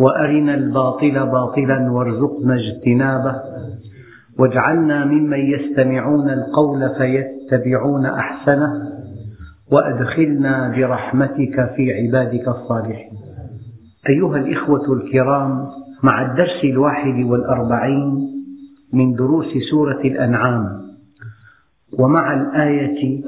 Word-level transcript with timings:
وأرنا 0.00 0.54
الباطل 0.54 1.26
باطلا 1.26 1.92
وارزقنا 1.92 2.54
اجتنابه. 2.54 3.34
واجعلنا 4.38 5.04
ممن 5.04 5.38
يستمعون 5.38 6.30
القول 6.30 6.90
فيتبعون 6.98 8.06
أحسنه. 8.06 8.72
وأدخلنا 9.72 10.72
برحمتك 10.76 11.72
في 11.76 11.92
عبادك 11.92 12.48
الصالحين. 12.48 13.12
أيها 14.08 14.36
الإخوة 14.36 14.92
الكرام 14.92 15.66
مع 16.02 16.30
الدرس 16.30 16.64
الواحد 16.64 17.24
والأربعين 17.24 18.30
من 18.92 19.12
دروس 19.12 19.46
سورة 19.70 20.00
الأنعام 20.00 20.80
ومع 21.98 22.34
الآية 22.34 23.22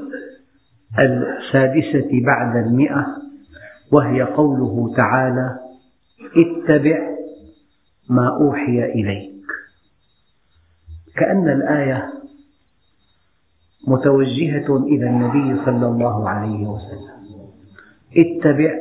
السادسة 0.99 2.09
بعد 2.25 2.55
المئة 2.55 3.05
وهي 3.91 4.21
قوله 4.21 4.93
تعالى 4.97 5.62
اتبع 6.37 7.09
ما 8.09 8.27
أوحي 8.27 8.83
إليك. 8.83 9.33
كأن 11.15 11.49
الآية 11.49 12.13
متوجهة 13.87 14.77
إلى 14.77 15.09
النبي 15.09 15.65
صلى 15.65 15.87
الله 15.87 16.29
عليه 16.29 16.67
وسلم. 16.67 17.13
اتبع 18.17 18.73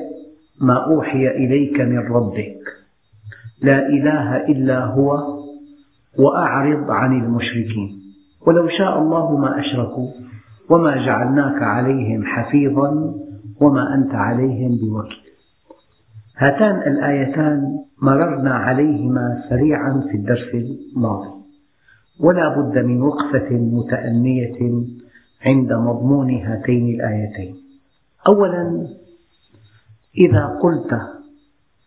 ما 0.61 0.75
أوحي 0.75 1.28
إليك 1.28 1.81
من 1.81 1.98
ربك. 1.98 2.62
لا 3.62 3.88
إله 3.88 4.36
إلا 4.36 4.84
هو 4.84 5.38
وأعرض 6.19 6.91
عن 6.91 7.12
المشركين. 7.20 8.03
ولو 8.47 8.69
شاء 8.69 8.98
الله 8.98 9.36
ما 9.36 9.61
أشركوا 9.61 10.11
وما 10.70 11.06
جعلناك 11.06 11.62
عليهم 11.62 12.25
حفيظا 12.25 13.14
وما 13.61 13.94
أنت 13.94 14.14
عليهم 14.14 14.77
بوكيل. 14.77 15.22
هاتان 16.42 16.92
الآيتان 16.92 17.84
مررنا 17.98 18.54
عليهما 18.54 19.44
سريعا 19.48 20.04
في 20.10 20.16
الدرس 20.16 20.54
الماضي. 20.54 21.30
ولا 22.20 22.48
بد 22.48 22.78
من 22.78 23.02
وقفة 23.02 23.50
متأنية 23.50 24.58
عند 25.46 25.72
مضمون 25.72 26.30
هاتين 26.30 26.94
الآيتين. 26.94 27.54
أولا 28.28 28.86
إذا 30.18 30.46
قلت 30.62 31.00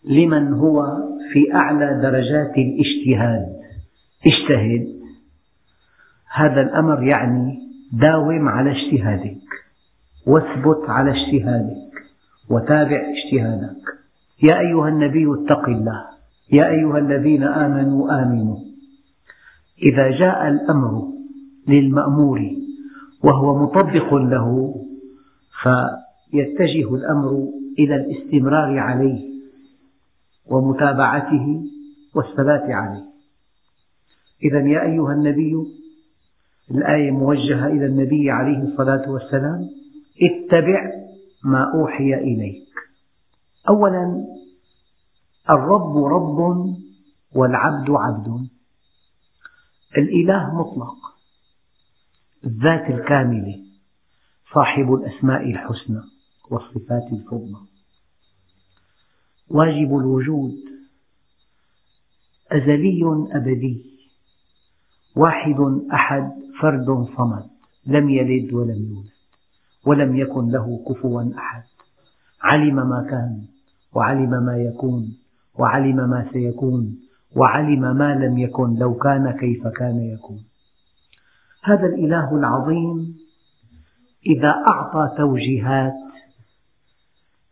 لمن 0.10 0.54
هو 0.54 0.86
في 1.34 1.54
أعلى 1.54 2.02
درجات 2.02 2.58
الاجتهاد 2.58 3.56
اجتهد. 4.28 4.88
هذا 6.34 6.62
الأمر 6.62 7.04
يعني 7.04 7.60
داوم 7.94 8.50
على 8.50 8.72
اجتهادك 8.72 9.48
واثبت 10.28 10.90
على 10.90 11.12
اجتهادك 11.12 11.94
وتابع 12.50 13.02
اجتهادك. 13.16 13.95
يا 14.44 14.60
أيها 14.60 14.90
النبي 14.90 15.34
اتق 15.34 15.70
الله. 15.70 16.06
يا 16.52 16.70
أيها 16.70 16.98
الذين 16.98 17.44
آمنوا 17.44 18.24
آمنوا. 18.24 18.58
إذا 19.84 20.10
جاء 20.10 20.48
الأمر 20.48 21.08
للمأمور 21.68 22.42
وهو 23.24 23.60
مطبق 23.60 24.14
له 24.14 24.76
فيتجه 25.64 26.96
الأمر 26.96 27.50
إلى 27.80 27.96
الاستمرار 27.96 28.80
عليه 28.80 29.30
ومتابعته 30.48 31.64
والثبات 32.16 32.64
عليه. 32.70 33.06
إذا 34.44 34.60
يا 34.60 34.82
أيها 34.82 35.14
النبي 35.14 35.56
الآية 36.72 37.12
موجهة 37.12 37.68
إلى 37.68 37.86
النبي 37.86 38.32
عليه 38.32 38.58
الصلاة 38.58 39.12
والسلام 39.12 39.70
اتبع 40.22 40.92
ما 41.44 41.72
أوحي 41.74 42.14
إليك. 42.14 42.65
أولا 43.70 44.26
الرب 45.50 45.98
رب 45.98 46.40
والعبد 47.36 47.90
عبد. 47.90 48.48
الإله 49.98 50.56
مطلق 50.56 50.96
الذات 52.46 52.90
الكاملة 52.90 53.66
صاحب 54.54 54.94
الأسماء 54.94 55.52
الحسنى 55.52 56.02
والصفات 56.50 57.14
الفضلى. 57.14 57.58
واجب 59.48 59.98
الوجود 59.98 60.56
أزلي 62.52 63.28
أبدي 63.32 63.86
واحد 65.16 65.60
أحد 65.94 66.32
فرد 66.62 67.08
صمد 67.18 67.50
لم 67.86 68.10
يلد 68.10 68.54
ولم 68.54 68.86
يولد 68.90 69.10
ولم 69.86 70.16
يكن 70.16 70.52
له 70.52 70.86
كفوا 70.90 71.24
أحد. 71.38 71.64
علم 72.42 72.76
ما 72.76 73.08
كان 73.10 73.55
وعلم 73.96 74.30
ما 74.46 74.58
يكون 74.58 75.18
وعلم 75.60 76.10
ما 76.10 76.30
سيكون 76.34 77.00
وعلم 77.36 77.98
ما 77.98 78.16
لم 78.16 78.38
يكن 78.38 78.76
لو 78.76 78.94
كان 78.94 79.32
كيف 79.32 79.68
كان 79.68 80.00
يكون. 80.00 80.44
هذا 81.64 81.86
الإله 81.86 82.36
العظيم 82.36 83.18
إذا 84.26 84.64
أعطى 84.70 85.18
توجيهات 85.18 85.94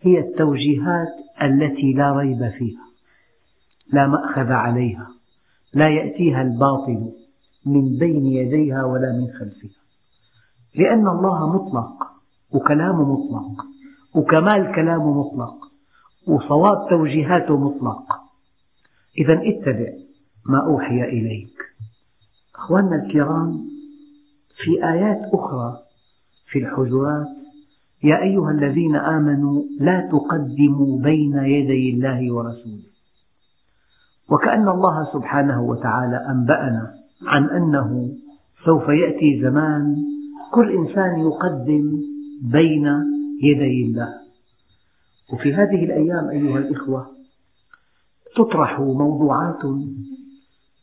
هي 0.01 0.19
التوجيهات 0.19 1.07
التي 1.41 1.93
لا 1.93 2.11
ريب 2.11 2.49
فيها 2.49 2.85
لا 3.93 4.07
مأخذ 4.07 4.51
عليها 4.51 5.07
لا 5.73 5.87
يأتيها 5.87 6.41
الباطل 6.41 7.11
من 7.65 7.97
بين 7.97 8.25
يديها 8.25 8.83
ولا 8.83 9.11
من 9.11 9.27
خلفها. 9.27 9.83
لأن 10.75 11.07
الله 11.07 11.55
مطلق 11.55 12.07
وكلامه 12.51 13.13
مطلق 13.13 13.65
وكمال 14.15 14.75
كلامه 14.75 15.19
مطلق. 15.19 15.72
وصواب 16.27 16.89
توجيهاته 16.89 17.57
مطلق. 17.57 18.05
إذا 19.17 19.33
اتبع 19.33 19.93
ما 20.45 20.65
أوحي 20.65 21.03
إليك. 21.03 21.57
أخواننا 22.55 23.05
الكرام 23.05 23.61
في 24.63 24.87
آيات 24.87 25.21
أخرى 25.33 25.77
في 26.51 26.59
الحجرات 26.59 27.27
يا 28.03 28.21
أيها 28.23 28.51
الذين 28.51 28.95
آمنوا 28.95 29.63
لا 29.79 30.09
تقدموا 30.11 30.99
بين 31.01 31.37
يدي 31.37 31.89
الله 31.89 32.33
ورسوله. 32.33 32.93
وكأن 34.29 34.69
الله 34.69 35.13
سبحانه 35.13 35.61
وتعالى 35.61 36.25
أنبأنا 36.29 36.93
عن 37.27 37.49
أنه 37.49 38.09
سوف 38.65 38.89
يأتي 38.89 39.41
زمان 39.41 39.95
كل 40.53 40.71
إنسان 40.71 41.19
يقدم 41.19 42.01
بين 42.51 42.87
يدي 43.41 43.83
الله. 43.85 44.22
وفي 45.29 45.53
هذه 45.53 45.83
الأيام 45.83 46.29
أيها 46.29 46.57
الإخوة 46.57 47.07
تطرح 48.35 48.79
موضوعات 48.79 49.61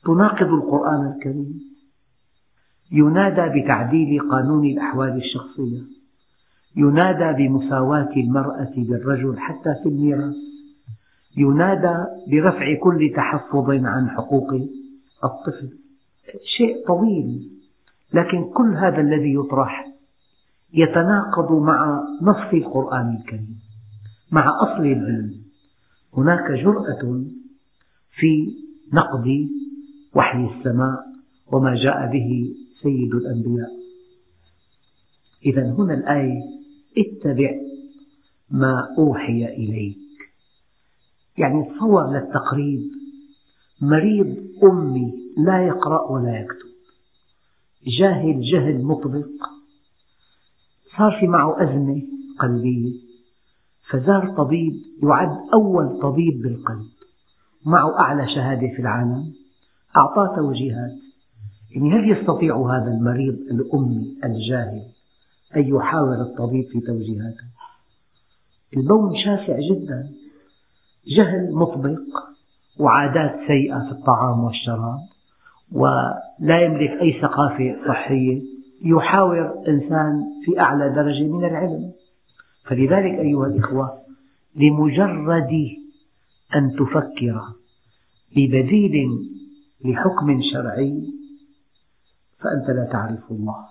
تناقض 0.05 0.49
القرآن 0.49 1.13
الكريم. 1.13 1.61
ينادى 2.93 3.61
بتعديل 3.61 4.31
قانون 4.31 4.65
الأحوال 4.65 5.17
الشخصية. 5.17 5.83
ينادى 6.77 7.49
بمساواة 7.49 8.11
المرأة 8.17 8.73
بالرجل 8.77 9.39
حتى 9.39 9.75
في 9.83 9.89
الميراث. 9.89 10.35
ينادى 11.37 11.95
برفع 12.31 12.75
كل 12.83 13.13
تحفظ 13.17 13.71
عن 13.71 14.11
حقوق 14.11 14.55
الطفل. 15.25 15.71
شيء 16.57 16.87
طويل 16.87 17.51
لكن 18.15 18.45
كل 18.45 18.77
هذا 18.77 19.01
الذي 19.01 19.35
يطرح 19.35 19.89
يتناقض 20.75 21.53
مع 21.53 22.03
نص 22.23 22.53
القرآن 22.53 23.17
الكريم. 23.17 23.70
مع 24.33 24.59
أصل 24.63 24.87
الدين 24.87 25.45
هناك 26.17 26.51
جرأة 26.51 27.25
في 28.19 28.57
نقد 28.93 29.49
وحي 30.15 30.45
السماء 30.45 31.11
وما 31.53 31.75
جاء 31.75 32.13
به 32.13 32.55
سيد 32.83 33.15
الأنبياء. 33.15 33.71
إذا 35.47 35.63
هنا 35.63 35.95
الآية 35.95 36.43
اتبع 36.99 37.51
ما 38.51 38.95
أوحي 38.99 39.45
إليك. 39.45 39.97
يعني 41.39 41.65
تصور 41.65 42.13
للتقريب. 42.13 42.91
مريض 43.83 44.37
أمي 44.65 45.13
لا 45.37 45.67
يقرأ 45.67 46.11
ولا 46.11 46.41
يكتب. 46.41 46.71
جاهل 47.99 48.41
جهل 48.53 48.85
مطبق. 48.85 49.27
صار 50.99 51.17
في 51.21 51.27
معه 51.27 51.63
أزمة 51.63 52.03
قلبية. 52.39 53.10
فزار 53.91 54.35
طبيب 54.37 54.73
يعد 55.03 55.39
أول 55.55 56.01
طبيب 56.03 56.43
بالقلب. 56.43 56.87
معه 57.67 58.01
أعلى 58.01 58.35
شهادة 58.35 58.69
في 58.77 58.83
العالم. 58.83 59.33
أعطاه 59.97 60.37
توجيهات. 60.37 60.93
يعني 61.71 61.93
هل 61.93 62.11
يستطيع 62.11 62.57
هذا 62.57 62.91
المريض 62.91 63.35
الأمي 63.35 64.17
الجاهل 64.25 64.83
أن 65.57 65.69
يحاور 65.77 66.15
الطبيب 66.15 66.65
في 66.65 66.81
توجيهاته؟ 66.81 67.45
البون 68.77 69.13
شاسع 69.25 69.59
جدا. 69.71 70.09
جهل 71.17 71.53
مطبق 71.53 72.01
وعادات 72.79 73.39
سيئة 73.49 73.79
في 73.79 73.91
الطعام 73.91 74.45
والشراب 74.45 74.99
ولا 75.73 76.61
يملك 76.61 76.91
أي 76.91 77.21
ثقافة 77.23 77.77
صحية. 77.89 78.43
يحاور 78.85 79.69
إنسان 79.69 80.25
في 80.45 80.61
أعلى 80.61 80.89
درجة 80.89 81.23
من 81.23 81.45
العلم. 81.45 81.93
فلذلك 82.65 83.19
أيها 83.19 83.47
الإخوة 83.47 84.01
لمجرد 84.57 85.53
أن 86.57 86.77
تفكر 86.79 87.43
ببديل 88.37 89.09
لحكم 89.85 90.41
شرعي 90.53 91.03
فأنت 92.41 92.71
لا 92.71 92.89
تعرف 92.93 93.31
الله. 93.31 93.67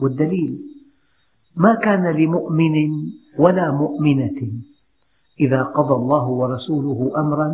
والدليل 0.00 0.58
ما 1.56 1.74
كان 1.84 2.16
لمؤمن 2.16 2.90
ولا 3.38 3.70
مؤمنة 3.70 4.52
إذا 5.40 5.62
قضى 5.62 5.94
الله 5.94 6.24
ورسوله 6.24 7.12
أمرا 7.16 7.48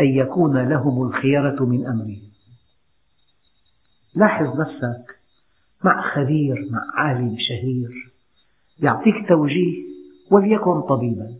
أن 0.00 0.06
يكون 0.06 0.68
لهم 0.68 1.06
الخيرة 1.06 1.64
من 1.64 1.86
أمرهم. 1.86 2.32
لاحظ 4.14 4.60
نفسك 4.60 5.18
مع 5.84 6.14
خبير 6.14 6.68
مع 6.70 6.80
عالم 6.94 7.36
شهير 7.38 8.12
يعطيك 8.82 9.28
توجيه 9.28 9.91
وليكن 10.30 10.80
طبيبا. 10.80 11.34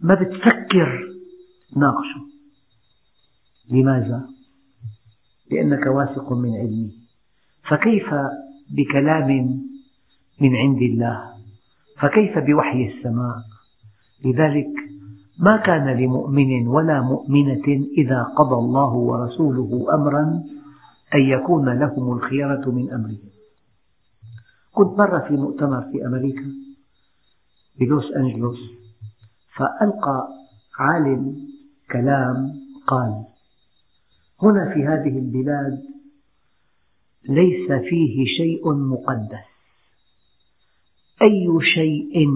ما 0.00 0.14
بتفكر 0.14 1.08
ناقشه. 1.76 2.20
لماذا؟ 3.70 4.28
لأنك 5.50 5.86
واثق 5.86 6.32
من 6.32 6.56
علمه 6.56 6.90
فكيف 7.68 8.14
بكلام 8.70 9.28
من 10.40 10.56
عند 10.56 10.82
الله؟ 10.82 11.34
فكيف 12.00 12.38
بوحي 12.38 12.86
السماء؟ 12.86 13.36
لذلك 14.24 14.66
ما 15.38 15.56
كان 15.56 15.88
لمؤمن 15.88 16.68
ولا 16.68 17.00
مؤمنة 17.00 17.86
إذا 17.98 18.22
قضى 18.22 18.54
الله 18.54 18.92
ورسوله 18.92 19.94
أمرا 19.94 20.42
أن 21.14 21.20
يكون 21.20 21.78
لهم 21.78 22.12
الخيرة 22.12 22.70
من 22.70 22.90
أمرهم. 22.92 23.28
كنت 24.72 24.98
مرة 24.98 25.28
في 25.28 25.34
مؤتمر 25.34 25.82
في 25.82 26.06
أمريكا. 26.06 26.67
بلوس 27.80 28.04
أنجلوس 28.16 28.58
فألقى 29.56 30.28
عالم 30.78 31.48
كلام 31.92 32.52
قال 32.86 33.24
هنا 34.42 34.74
في 34.74 34.86
هذه 34.86 35.18
البلاد 35.18 35.84
ليس 37.28 37.72
فيه 37.72 38.24
شيء 38.24 38.72
مقدس. 38.72 39.48
أي 41.22 41.58
شيء 41.74 42.28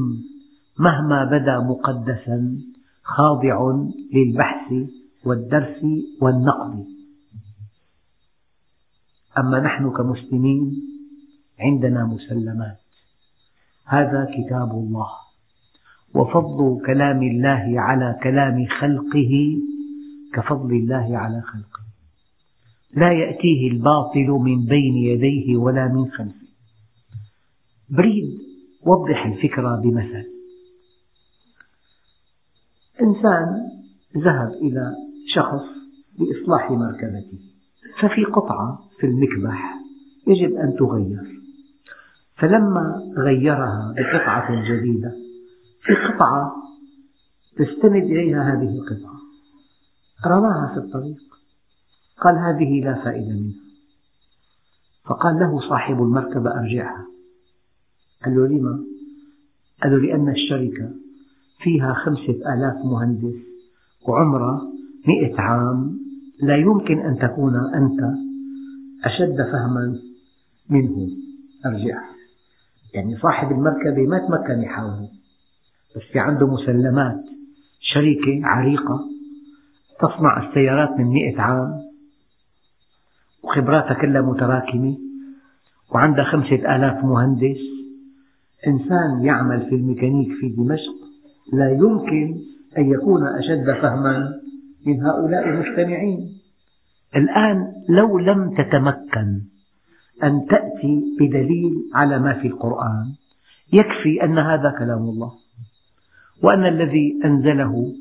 مهما 0.79 1.25
بدا 1.25 1.59
مقدسا 1.59 2.59
خاضع 3.03 3.87
للبحث 4.13 4.75
والدرس 5.25 5.85
والنقد. 6.21 6.87
أما 9.39 9.61
نحن 9.61 9.91
كمسلمين 9.91 10.83
عندنا 11.61 12.05
مسلمات. 12.05 12.79
هذا 13.85 14.25
كتاب 14.25 14.71
الله. 14.71 15.22
وفضل 16.15 16.87
كلام 16.87 17.23
الله 17.23 17.81
على 17.81 18.19
كلام 18.23 18.67
خلقه 18.67 19.59
كفضل 20.35 20.71
الله 20.77 21.19
على 21.19 21.43
خلقه. 21.43 21.83
لا 22.97 23.13
يأتيه 23.13 23.71
الباطل 23.71 24.29
من 24.29 24.65
بين 24.65 24.97
يديه 24.97 25.57
ولا 25.57 25.89
من 25.89 26.11
خلفه. 26.11 26.47
بريد 27.91 28.39
وضح 28.87 29.27
الفكرة 29.27 29.77
بمثل. 29.77 30.25
إنسان 33.01 33.69
ذهب 34.17 34.53
إلى 34.53 34.93
شخص 35.35 35.63
لإصلاح 36.19 36.71
مركبته 36.71 37.39
ففي 38.01 38.25
قطعة 38.25 38.79
في 39.01 39.07
المكبح 39.07 39.75
يجب 40.27 40.55
أن 40.55 40.77
تغير. 40.79 41.43
فلما 42.37 43.13
غيرها 43.19 43.95
بقطعة 43.97 44.69
جديدة 44.71 45.22
في 45.83 45.95
قطعة 45.95 46.53
تستند 47.57 48.05
إليها 48.05 48.55
هذه 48.55 48.69
القطعة. 48.69 49.21
رماها 50.27 50.75
في 50.75 50.81
الطريق. 50.81 51.23
قال 52.21 52.39
هذه 52.39 52.85
لا 52.85 53.05
فائدة 53.05 53.35
منها. 53.35 53.63
فقال 55.05 55.35
له 55.35 55.69
صاحب 55.69 56.03
المركبة 56.03 56.51
أرجعها. 56.61 57.07
قال 58.25 58.37
له 58.37 58.47
لما؟ 58.47 58.85
قال 59.83 59.93
له 59.93 59.99
لأن 59.99 60.29
الشركة 60.29 60.91
فيها 61.63 61.93
خمسة 61.93 62.55
آلاف 62.55 62.85
مهندس 62.85 63.37
وعمرها 64.09 64.63
مئة 65.09 65.41
عام. 65.41 65.99
لا 66.43 66.57
يمكن 66.57 66.99
أن 66.99 67.19
تكون 67.19 67.57
أنت 67.57 68.01
أشد 69.05 69.37
فهما 69.37 69.99
منه 70.71 71.09
أرجعها. 71.67 72.13
يعني 72.95 73.19
صاحب 73.19 73.53
المركبة 73.53 74.07
ما 74.07 74.19
تمكن 74.19 74.63
يحاوره 74.63 75.22
بس 75.97 76.03
في 76.13 76.19
عنده 76.19 76.47
مسلمات 76.47 77.25
شركة 77.81 78.41
عريقة 78.45 79.01
تصنع 80.01 80.49
السيارات 80.49 80.91
من 80.99 81.07
مئة 81.07 81.41
عام 81.41 81.83
وخبراتها 83.43 83.95
كلها 83.95 84.23
متراكمة 84.23 84.97
وعندها 85.95 86.25
خمسة 86.25 86.77
آلاف 86.77 87.05
مهندس. 87.05 87.59
إنسان 88.67 89.25
يعمل 89.25 89.67
في 89.69 89.75
الميكانيك 89.75 90.29
في 90.41 90.49
دمشق 90.49 90.95
لا 91.53 91.71
يمكن 91.71 92.39
أن 92.79 92.91
يكون 92.91 93.27
أشد 93.27 93.65
فهما 93.65 94.41
من 94.87 95.03
هؤلاء 95.03 95.49
المجتمعين 95.49 96.39
الآن 97.17 97.73
لو 97.89 98.19
لم 98.19 98.55
تتمكن 98.55 99.41
أن 100.23 100.47
تأتي 100.51 101.17
بدليل 101.21 101.75
على 101.95 102.19
ما 102.19 102.33
في 102.33 102.47
القرآن 102.49 103.07
يكفي 103.73 104.25
أن 104.25 104.39
هذا 104.39 104.75
كلام 104.79 104.99
الله. 104.99 105.42
وأن 106.43 106.67
الذي 106.67 107.21
أنزله 107.25 107.93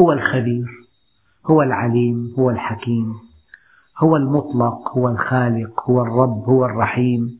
هو 0.00 0.12
الخبير 0.12 0.66
هو 1.46 1.62
العليم 1.62 2.34
هو 2.38 2.50
الحكيم 2.50 3.14
هو 3.98 4.16
المطلق 4.16 4.98
هو 4.98 5.08
الخالق 5.08 5.90
هو 5.90 6.02
الرب 6.02 6.44
هو 6.44 6.64
الرحيم 6.64 7.38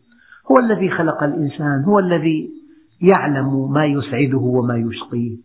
هو 0.51 0.59
الذي 0.59 0.91
خلق 0.91 1.23
الإنسان 1.23 1.85
هو 1.85 1.99
الذي 1.99 2.51
يعلم 3.01 3.73
ما 3.73 3.85
يسعده 3.85 4.39
وما 4.39 4.77
يشقيه 4.77 5.37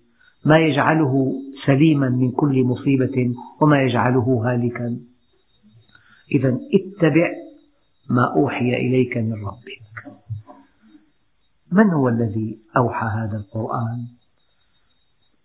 ما 0.45 0.57
يجعله 0.57 1.33
سليما 1.65 2.09
من 2.09 2.31
كل 2.31 2.63
مصيبة 2.63 3.33
وما 3.61 3.77
يجعله 3.77 4.43
هالكا 4.45 4.99
إذا 6.31 6.59
اتبع 6.73 7.29
ما 8.09 8.33
أوحي 8.35 8.69
إليك 8.69 9.17
من 9.17 9.33
ربك 9.33 9.83
من 11.71 11.89
هو 11.89 12.09
الذي 12.09 12.59
أوحى 12.77 13.07
هذا 13.07 13.37
القرآن؟ 13.37 14.07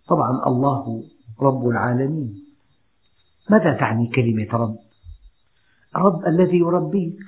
طبعا 0.09 0.47
الله 0.47 1.05
رب 1.41 1.69
العالمين. 1.69 2.45
ماذا 3.50 3.73
تعني 3.73 4.07
كلمة 4.07 4.49
رب؟ 4.53 4.79
رب 5.97 6.27
الذي 6.27 6.59
يربيك. 6.59 7.21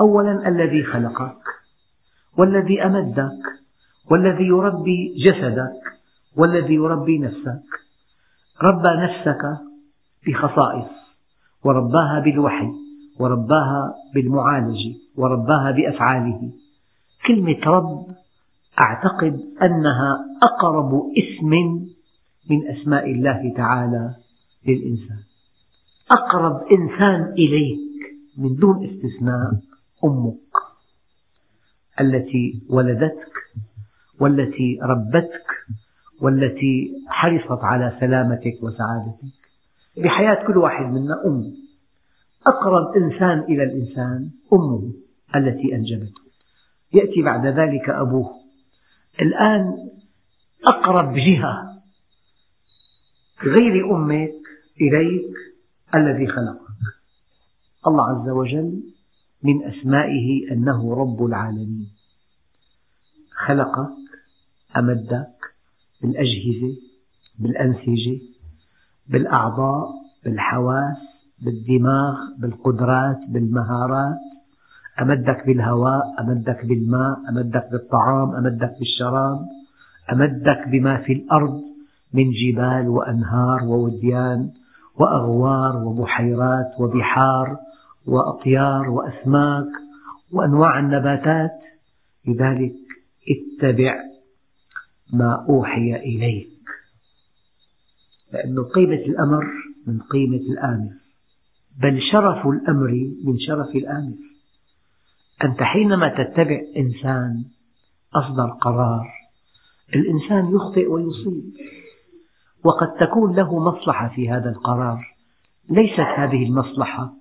أولا 0.00 0.48
الذي 0.48 0.84
خلقك 0.84 1.42
والذي 2.38 2.86
أمدك 2.86 3.42
والذي 4.10 4.44
يربي 4.44 5.14
جسدك 5.24 5.82
والذي 6.36 6.74
يربي 6.74 7.18
نفسك. 7.18 7.68
ربى 8.62 8.88
نفسك 8.88 9.58
بخصائص 10.26 10.90
ورباها 11.64 12.20
بالوحي 12.20 12.70
ورباها 13.20 13.94
بالمعالجة 14.14 14.94
ورباها 15.16 15.70
بأفعاله. 15.70 16.52
كلمة 17.26 17.60
رب 17.66 18.06
أعتقد 18.80 19.40
أنها 19.62 20.24
أقرب 20.42 21.12
اسم 21.18 21.48
من 22.50 22.68
أسماء 22.68 23.10
الله 23.10 23.54
تعالى 23.56 24.14
للإنسان. 24.66 25.18
أقرب 26.10 26.62
إنسان 26.72 27.32
إليك 27.32 27.78
من 28.38 28.54
دون 28.56 28.84
استثناء 28.84 29.52
أمك 30.04 30.34
التي 32.00 32.62
ولدتك 32.70 33.32
والتي 34.20 34.78
ربتك 34.82 35.46
والتي 36.20 36.92
حرصت 37.08 37.64
على 37.64 37.96
سلامتك 38.00 38.62
وسعادتك. 38.62 39.32
بحياة 39.96 40.46
كل 40.46 40.58
واحد 40.58 40.84
منا 40.84 41.26
أم. 41.26 41.54
أقرب 42.46 42.96
إنسان 42.96 43.38
إلى 43.38 43.62
الإنسان 43.62 44.30
أمه 44.52 44.92
التي 45.36 45.74
أنجبته. 45.74 46.22
يأتي 46.94 47.22
بعد 47.22 47.46
ذلك 47.46 47.88
أبوه. 47.90 48.41
الآن 49.20 49.90
أقرب 50.66 51.14
جهة 51.14 51.82
غير 53.44 53.96
أمك 53.96 54.42
إليك 54.80 55.36
الذي 55.94 56.26
خلقك. 56.26 56.62
الله 57.86 58.04
عز 58.04 58.28
وجل 58.28 58.82
من 59.42 59.64
أسمائه 59.64 60.52
أنه 60.52 60.94
رب 60.94 61.24
العالمين. 61.24 61.88
خلقك 63.46 63.92
أمدك 64.76 65.36
بالأجهزة 66.02 66.76
بالأنسجة 67.38 68.20
بالأعضاء 69.08 69.90
بالحواس 70.24 70.96
بالدماغ 71.38 72.16
بالقدرات 72.38 73.18
بالمهارات. 73.28 74.31
أمدك 75.00 75.46
بالهواء 75.46 76.20
أمدك 76.20 76.66
بالماء 76.66 77.18
أمدك 77.28 77.68
بالطعام 77.72 78.34
أمدك 78.34 78.78
بالشراب 78.78 79.40
أمدك 80.12 80.68
بما 80.68 80.96
في 80.96 81.12
الأرض 81.12 81.62
من 82.12 82.30
جبال 82.30 82.88
وأنهار 82.88 83.64
ووديان 83.64 84.50
وأغوار 84.98 85.76
وبحيرات 85.76 86.80
وبحار 86.80 87.58
وأطيار 88.06 88.90
وأسماك 88.90 89.68
وأنواع 90.32 90.78
النباتات. 90.78 91.50
لذلك 92.26 92.74
اتبع 93.28 93.94
ما 95.12 95.46
أوحي 95.48 95.96
إليك. 95.96 96.48
لأن 98.32 98.64
قيمة 98.64 98.94
الأمر 98.94 99.44
من 99.86 99.98
قيمة 99.98 100.36
الآمر. 100.52 100.90
بل 101.82 102.00
شرف 102.12 102.46
الأمر 102.46 102.90
من 103.24 103.38
شرف 103.38 103.76
الآمر. 103.76 104.31
أنت 105.44 105.62
حينما 105.62 106.08
تتبع 106.08 106.60
إنسان 106.76 107.44
أصدر 108.14 108.50
قرار 108.50 109.12
الإنسان 109.94 110.54
يخطئ 110.54 110.86
ويصيب 110.86 111.52
وقد 112.64 112.94
تكون 113.00 113.36
له 113.36 113.58
مصلحة 113.58 114.08
في 114.08 114.30
هذا 114.30 114.50
القرار. 114.50 115.14
ليست 115.70 116.06
هذه 116.16 116.44
المصلحة 116.46 117.12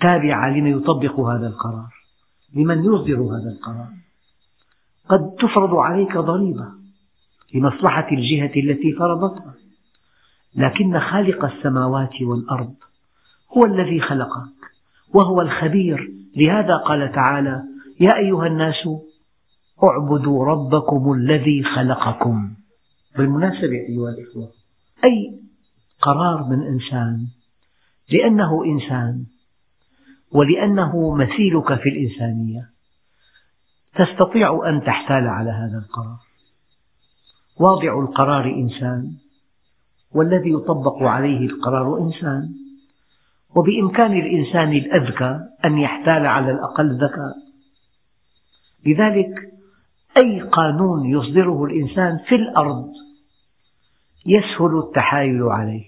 تابعة 0.00 0.48
لمن 0.48 0.66
يطبق 0.66 1.20
هذا 1.20 1.46
القرار 1.46 1.94
لمن 2.54 2.84
يصدر 2.84 3.20
هذا 3.22 3.50
القرار. 3.50 3.88
قد 5.08 5.34
تفرض 5.38 5.82
عليك 5.82 6.16
ضريبة 6.16 6.66
لمصلحة 7.54 8.08
الجهة 8.12 8.52
التي 8.56 8.92
فرضتها 8.92 9.54
لكن 10.54 11.00
خالق 11.00 11.44
السماوات 11.44 12.22
والأرض 12.22 12.74
هو 13.56 13.64
الذي 13.64 14.00
خلقك 14.00 14.58
وهو 15.14 15.40
الخبير 15.40 16.12
لهذا 16.38 16.76
قال 16.76 17.12
تعالى 17.12 17.62
يا 18.00 18.16
أيها 18.16 18.46
الناس 18.46 18.88
اعبدوا 19.84 20.44
ربكم 20.44 21.12
الذي 21.12 21.62
خلقكم. 21.76 22.54
بالمناسبة 23.16 23.76
أيها 23.88 24.10
الإخوة 24.10 24.50
أي 25.04 25.40
قرار 26.00 26.44
من 26.44 26.62
إنسان 26.62 27.26
لأنه 28.12 28.64
إنسان 28.64 29.24
ولأنه 30.32 31.14
مثيلك 31.14 31.74
في 31.82 31.88
الإنسانية 31.88 32.70
تستطيع 33.94 34.68
أن 34.68 34.84
تحتال 34.84 35.28
على 35.28 35.50
هذا 35.50 35.78
القرار. 35.78 36.18
واضع 37.60 38.00
القرار 38.00 38.44
إنسان 38.44 39.12
والذي 40.14 40.52
يطبق 40.52 41.02
عليه 41.02 41.46
القرار 41.46 41.98
إنسان. 41.98 42.67
وبإمكان 43.58 44.12
الإنسان 44.12 44.72
الأذكى 44.72 45.40
أن 45.64 45.78
يحتال 45.78 46.26
على 46.26 46.50
الأقل 46.50 46.94
ذكاء. 46.94 47.36
لذلك 48.86 49.52
أي 50.16 50.40
قانون 50.40 51.06
يصدره 51.06 51.64
الإنسان 51.64 52.18
في 52.28 52.34
الأرض 52.34 52.92
يسهل 54.26 54.78
التحايل 54.78 55.42
عليه. 55.42 55.84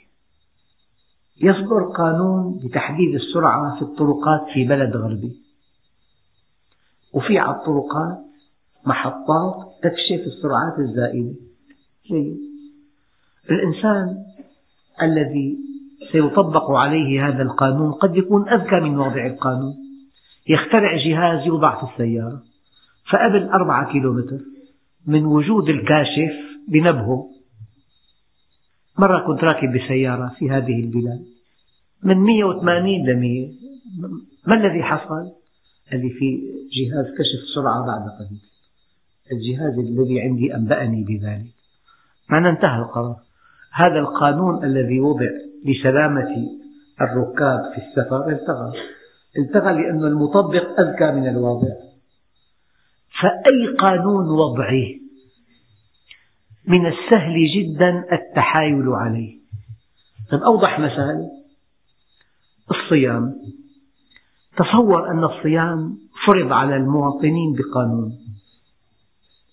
يصدر 1.43 1.85
قانون 1.97 2.61
بتحديد 2.65 3.15
السرعة 3.15 3.77
في 3.77 3.83
الطرقات 3.83 4.41
في 4.55 4.65
بلد 4.65 4.97
غربي. 4.97 5.33
وفي 7.15 7.39
على 7.39 7.57
الطرقات 7.57 8.19
محطات 8.87 9.55
تكشف 9.83 10.27
السرعات 10.27 10.79
الزائدة. 10.79 11.35
جيد. 12.07 12.37
الإنسان 13.51 14.25
الذي 15.03 15.70
سيطبق 16.13 16.71
عليه 16.71 17.29
هذا 17.29 17.43
القانون 17.43 17.93
قد 17.93 18.17
يكون 18.17 18.49
أذكى 18.49 18.81
من 18.81 18.99
واضع 18.99 19.27
القانون. 19.27 19.75
يخترع 20.49 20.97
جهاز 20.97 21.47
يوضع 21.47 21.81
في 21.81 21.93
السيارة 21.93 22.43
فقبل 23.11 23.49
أربعة 23.49 23.93
كيلومتر 23.93 24.39
من 25.07 25.25
وجود 25.27 25.69
الكاشف 25.69 26.33
بنبهه. 26.69 27.31
مرة 28.99 29.27
كنت 29.27 29.45
راكب 29.45 29.73
بسيارة 29.73 30.35
في 30.39 30.51
هذه 30.51 30.81
البلاد. 30.81 31.25
من 32.03 32.17
180 32.17 33.07
ل 33.07 33.17
100 33.17 33.49
ما 34.47 34.55
الذي 34.55 34.83
حصل؟ 34.83 35.33
قال 35.91 36.01
لي 36.01 36.11
في 36.11 36.41
جهاز 36.73 37.07
كشف 37.07 37.55
سرعة 37.55 37.87
بعد 37.87 38.09
قليل. 38.19 38.41
الجهاز 39.33 39.79
الذي 39.79 40.21
عندي 40.21 40.55
أنبأني 40.55 41.05
بذلك. 41.05 41.47
معنى 42.31 42.49
انتهى 42.49 42.79
القرار. 42.79 43.17
هذا 43.73 43.99
القانون 43.99 44.65
الذي 44.65 45.01
وضع 45.01 45.29
لسلامة 45.65 46.49
الركاب 47.01 47.73
في 47.75 47.79
السفر 47.79 48.29
التغى 48.29 48.73
التغى 49.39 49.73
لأن 49.73 50.05
المطبق 50.05 50.81
أذكى 50.81 51.13
من 51.13 51.29
الواضع. 51.29 51.69
فأي 53.23 53.77
قانون 53.79 54.29
وضعي 54.29 55.01
من 56.69 56.87
السهل 56.87 57.35
جدا 57.57 58.05
التحايل 58.13 58.89
عليه. 58.89 59.39
طيب 60.31 60.43
أوضح 60.43 60.81
مثال 60.81 61.31
الصيام. 62.71 63.35
تصور 64.57 65.11
أن 65.11 65.25
الصيام 65.25 65.99
فرض 66.27 66.53
على 66.53 66.77
المواطنين 66.77 67.53
بقانون. 67.53 68.13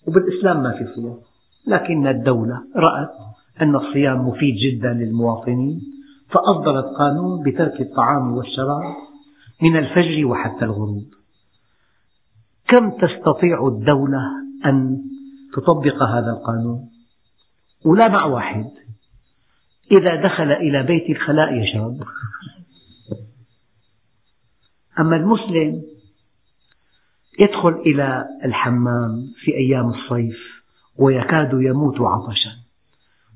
وبالإسلام 0.06 0.62
ما 0.62 0.72
في 0.78 0.94
صيام. 0.94 1.18
لكن 1.66 2.06
الدولة 2.06 2.64
رأت 2.76 3.10
أن 3.62 3.76
الصيام 3.76 4.28
مفيد 4.28 4.54
جدا 4.54 4.92
للمواطنين. 4.92 5.97
فأصدرت 6.30 6.84
قانون 6.84 7.42
بترك 7.42 7.80
الطعام 7.80 8.32
والشراب 8.32 8.96
من 9.62 9.76
الفجر 9.76 10.26
وحتى 10.26 10.64
الغروب. 10.64 11.04
كم 12.68 12.90
تستطيع 12.90 13.68
الدولة 13.68 14.22
أن 14.66 15.02
تطبق 15.52 16.02
هذا 16.02 16.30
القانون؟ 16.30 16.90
ولا 17.84 18.08
مع 18.08 18.24
واحد. 18.24 18.70
إذا 19.92 20.22
دخل 20.22 20.52
إلى 20.52 20.82
بيت 20.82 21.10
الخلاء 21.10 21.54
يشرب. 21.54 22.02
أما 25.00 25.16
المسلم 25.16 25.82
يدخل 27.40 27.72
إلى 27.86 28.24
الحمام 28.44 29.32
في 29.44 29.54
أيام 29.54 29.90
الصيف 29.90 30.36
ويكاد 30.98 31.50
يموت 31.52 32.00
عطشا. 32.00 32.67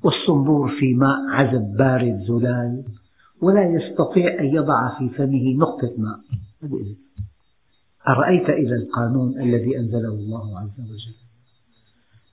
والصنبور 0.03 0.71
في 0.79 0.93
ماء 0.93 1.17
عذب 1.29 1.77
بارد 1.77 2.23
زلال 2.27 2.83
ولا 3.41 3.63
يستطيع 3.63 4.39
أن 4.39 4.45
يضع 4.45 4.97
في 4.97 5.09
فمه 5.09 5.53
نقطة 5.57 5.93
ماء. 5.97 6.19
أرأيت 8.07 8.49
إذا 8.49 8.75
القانون 8.75 9.41
الذي 9.41 9.77
أنزله 9.77 10.13
الله 10.13 10.59
عز 10.59 10.79
وجل؟ 10.79 11.15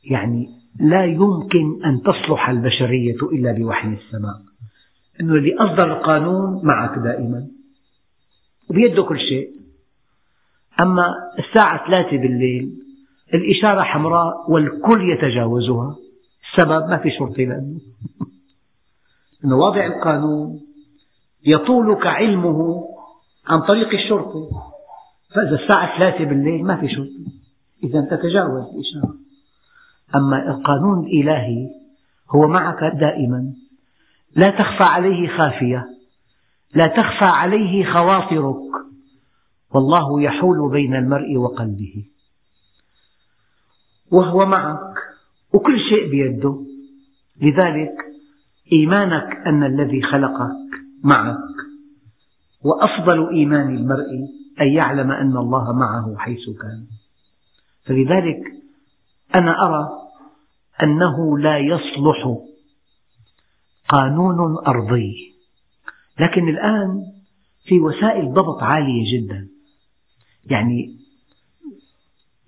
يعني 0.05 0.49
لا 0.81 1.05
يمكن 1.05 1.85
أن 1.85 2.03
تصلح 2.03 2.49
البشرية 2.49 3.17
إلا 3.33 3.53
بوحي 3.53 3.89
السماء. 3.89 4.41
أنه 5.21 5.35
الذي 5.35 5.55
أصدر 5.55 5.99
القانون 5.99 6.67
معك 6.67 6.99
دائما 6.99 7.47
وبيده 8.71 9.03
كل 9.03 9.19
شيء. 9.19 9.51
أما 10.85 11.15
الساعة 11.39 11.87
ثلاثة 11.87 12.17
بالليل 12.17 12.73
الإشارة 13.35 13.83
حمراء 13.83 14.51
والكل 14.51 15.11
يتجاوزها. 15.11 15.97
السبب 16.51 16.89
ما 16.89 16.97
في 16.97 17.11
شرطة 17.19 17.43
لأنه. 17.43 17.81
أنه 19.45 19.57
واضع 19.57 19.87
القانون 19.87 20.61
يطولك 21.47 22.07
علمه 22.07 22.89
عن 23.47 23.61
طريق 23.61 23.95
الشرطة 23.95 24.51
فإذا 25.35 25.63
الساعة 25.63 25.99
ثلاثة 25.99 26.25
بالليل 26.25 26.65
ما 26.65 26.77
في 26.77 26.89
شرطة 26.89 27.33
إذا 27.85 28.01
تتجاوز 28.01 28.65
الإشارة. 28.75 29.15
أما 30.15 30.51
القانون 30.51 31.07
الإلهي 31.07 31.69
هو 32.31 32.49
معك 32.49 32.85
دائما. 32.85 33.53
لا 34.37 34.47
تخفى 34.47 34.85
عليه 34.85 35.39
خافية. 35.39 35.87
لا 36.75 36.87
تخفى 36.87 37.41
عليه 37.41 37.93
خواطرك. 37.93 38.71
والله 39.75 40.23
يحول 40.23 40.71
بين 40.71 40.97
المرء 40.97 41.37
وقلبه. 41.37 42.05
وهو 44.11 44.39
معك. 44.39 44.95
وكل 45.53 45.79
شيء 45.91 46.11
بيده. 46.11 46.67
لذلك 47.43 47.95
إيمانك 48.73 49.37
أن 49.47 49.65
الذي 49.65 50.03
خلقك 50.03 50.57
معك. 51.05 51.39
وأفضل 52.63 53.29
إيمان 53.29 53.77
المرء 53.77 54.11
أن 54.61 54.67
يعلم 54.67 55.11
أن 55.11 55.37
الله 55.37 55.73
معه 55.73 56.17
حيث 56.17 56.51
كان. 56.63 56.87
فلذلك 57.85 58.53
أنا 59.35 59.67
أرى 59.67 59.89
أنه 60.83 61.39
لا 61.39 61.59
يصلح 61.59 62.39
قانون 63.89 64.67
أرضي. 64.67 65.15
لكن 66.21 66.49
الآن 66.49 67.03
في 67.65 67.81
وسائل 67.81 68.33
ضبط 68.33 68.63
عالية 68.63 69.19
جدا. 69.19 69.49
يعني 70.45 70.97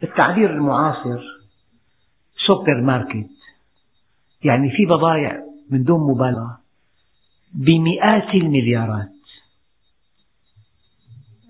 التعبير 0.02 0.50
المعاصر 0.50 1.31
سوبر 2.46 2.80
ماركت 2.80 3.30
يعني 4.44 4.70
في 4.70 4.87
بضائع 4.87 5.42
من 5.70 5.84
دون 5.84 6.11
مبالغة 6.11 6.61
بمئات 7.54 8.34
المليارات. 8.34 9.12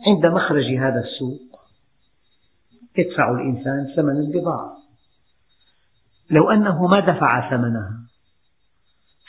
عند 0.07 0.27
مخرج 0.27 0.65
هذا 0.79 1.05
السوق 1.05 1.61
يدفع 2.99 3.31
الإنسان 3.31 3.95
ثمن 3.97 4.17
البضاعة. 4.17 4.77
لو 6.31 6.51
أنه 6.51 6.87
ما 6.87 7.01
دفع 7.01 7.51
ثمنها 7.51 8.03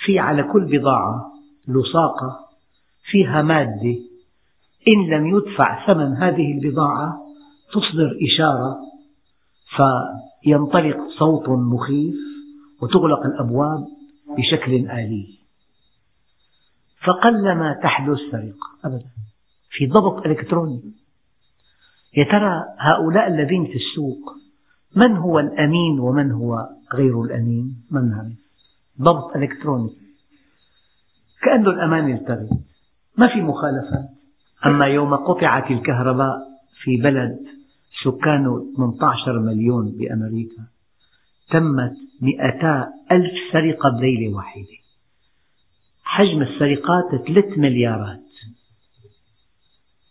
في 0.05 0.20
على 0.20 0.43
كل 0.43 0.77
بضاعة 0.77 1.32
لصاقة 1.67 2.50
فيها 3.12 3.41
مادة. 3.41 3.98
إن 4.88 5.10
لم 5.13 5.38
يدفع 5.38 5.88
ثمن 5.88 6.17
هذه 6.17 6.51
البضاعة 6.51 7.17
تصدر 7.74 8.17
إشارة 8.34 8.79
فينطلق 10.44 10.98
صوت 11.20 11.50
مخيف 11.50 12.16
وتغلق 12.82 13.26
الأبواب 13.26 13.88
بشكل 14.38 14.74
آلي. 14.74 15.40
فقلما 17.08 17.80
تحدث 17.84 18.18
سرقة 18.32 18.68
أبدا. 18.86 19.06
في 19.72 19.88
ضبط 19.88 20.26
إلكتروني. 20.26 20.82
يا 22.18 22.24
ترى 22.32 22.64
هؤلاء 22.80 23.28
الذين 23.28 23.66
في 23.66 23.76
السوق 23.76 24.36
من 24.96 25.18
هو 25.18 25.40
الأمين 25.40 26.00
ومن 26.00 26.32
هو 26.32 26.70
غير 26.94 27.22
الأمين؟ 27.22 27.84
ما 27.92 28.02
نعرف 28.02 28.38
ضبط 29.02 29.36
إلكتروني. 29.36 29.98
كأنه 31.42 31.70
الأمان 31.70 32.10
يلتغي. 32.10 32.50
ما 33.18 33.28
في 33.28 33.42
مخالفات. 33.42 34.10
أما 34.66 34.86
يوم 34.86 35.16
قطعت 35.16 35.72
الكهرباء 35.72 36.38
في 36.84 36.98
بلد 36.98 37.40
سكانه 38.03 38.74
18 38.77 39.39
مليون 39.39 39.91
بأمريكا 39.91 40.63
تمت 41.50 41.93
مئتا 42.22 42.93
ألف 43.12 43.33
سرقة 43.53 43.89
بليلة 43.89 44.36
واحدة. 44.36 44.77
حجم 46.03 46.41
السرقات 46.41 47.27
3 47.27 47.57
مليارات. 47.57 48.24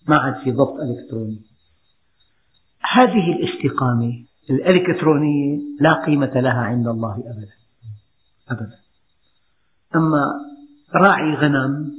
ما 0.08 0.16
عاد 0.16 0.44
في 0.44 0.50
ضبط 0.50 0.76
إلكتروني. 0.80 1.40
هذه 2.92 3.32
الاستقامة 3.32 4.24
الإلكترونية 4.50 5.58
لا 5.80 5.92
قيمة 6.06 6.40
لها 6.40 6.60
عند 6.60 6.88
الله 6.88 7.14
أبدا 7.14 7.52
أبدا. 8.50 8.78
أما 9.94 10.24
راعي 10.94 11.34
غنم 11.34 11.92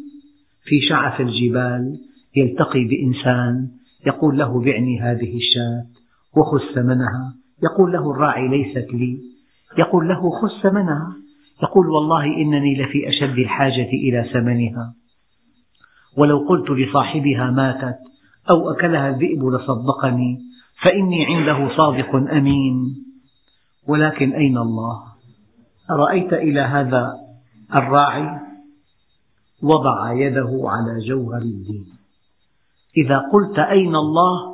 في 0.63 0.75
شعف 0.89 1.21
الجبال 1.21 1.99
يلتقي 2.35 2.83
بإنسان 2.83 3.69
يقول 4.07 4.37
له 4.37 4.61
بعني 4.61 5.01
هذه 5.01 5.37
الشاة 5.37 5.85
وخذ 6.37 6.59
ثمنها. 6.75 7.33
يقول 7.63 7.91
له 7.91 8.11
الراعي 8.11 8.47
ليست 8.47 8.93
لي. 8.93 9.19
يقول 9.77 10.07
له 10.07 10.29
خذ 10.29 10.69
ثمنها. 10.69 11.15
يقول 11.63 11.89
والله 11.89 12.25
إنني 12.25 12.75
لفي 12.75 13.09
أشد 13.09 13.39
الحاجة 13.39 13.89
إلى 13.89 14.29
ثمنها. 14.33 14.93
ولو 16.17 16.37
قلت 16.37 16.69
لصاحبها 16.69 17.51
ماتت 17.51 17.97
أو 18.49 18.71
أكلها 18.71 19.09
الذئب 19.09 19.45
لصدقني 19.45 20.39
فإني 20.83 21.25
عنده 21.25 21.77
صادق 21.77 22.15
أمين. 22.15 22.95
ولكن 23.87 24.33
أين 24.33 24.57
الله؟ 24.57 25.03
أرأيت 25.91 26.33
إلى 26.33 26.61
هذا 26.61 27.13
الراعي؟ 27.75 28.39
وضع 29.63 30.13
يده 30.13 30.61
على 30.65 30.99
جوهر 31.07 31.41
الدين. 31.41 31.92
إذا 32.97 33.17
قلت 33.17 33.59
أين 33.59 33.95
الله 33.95 34.53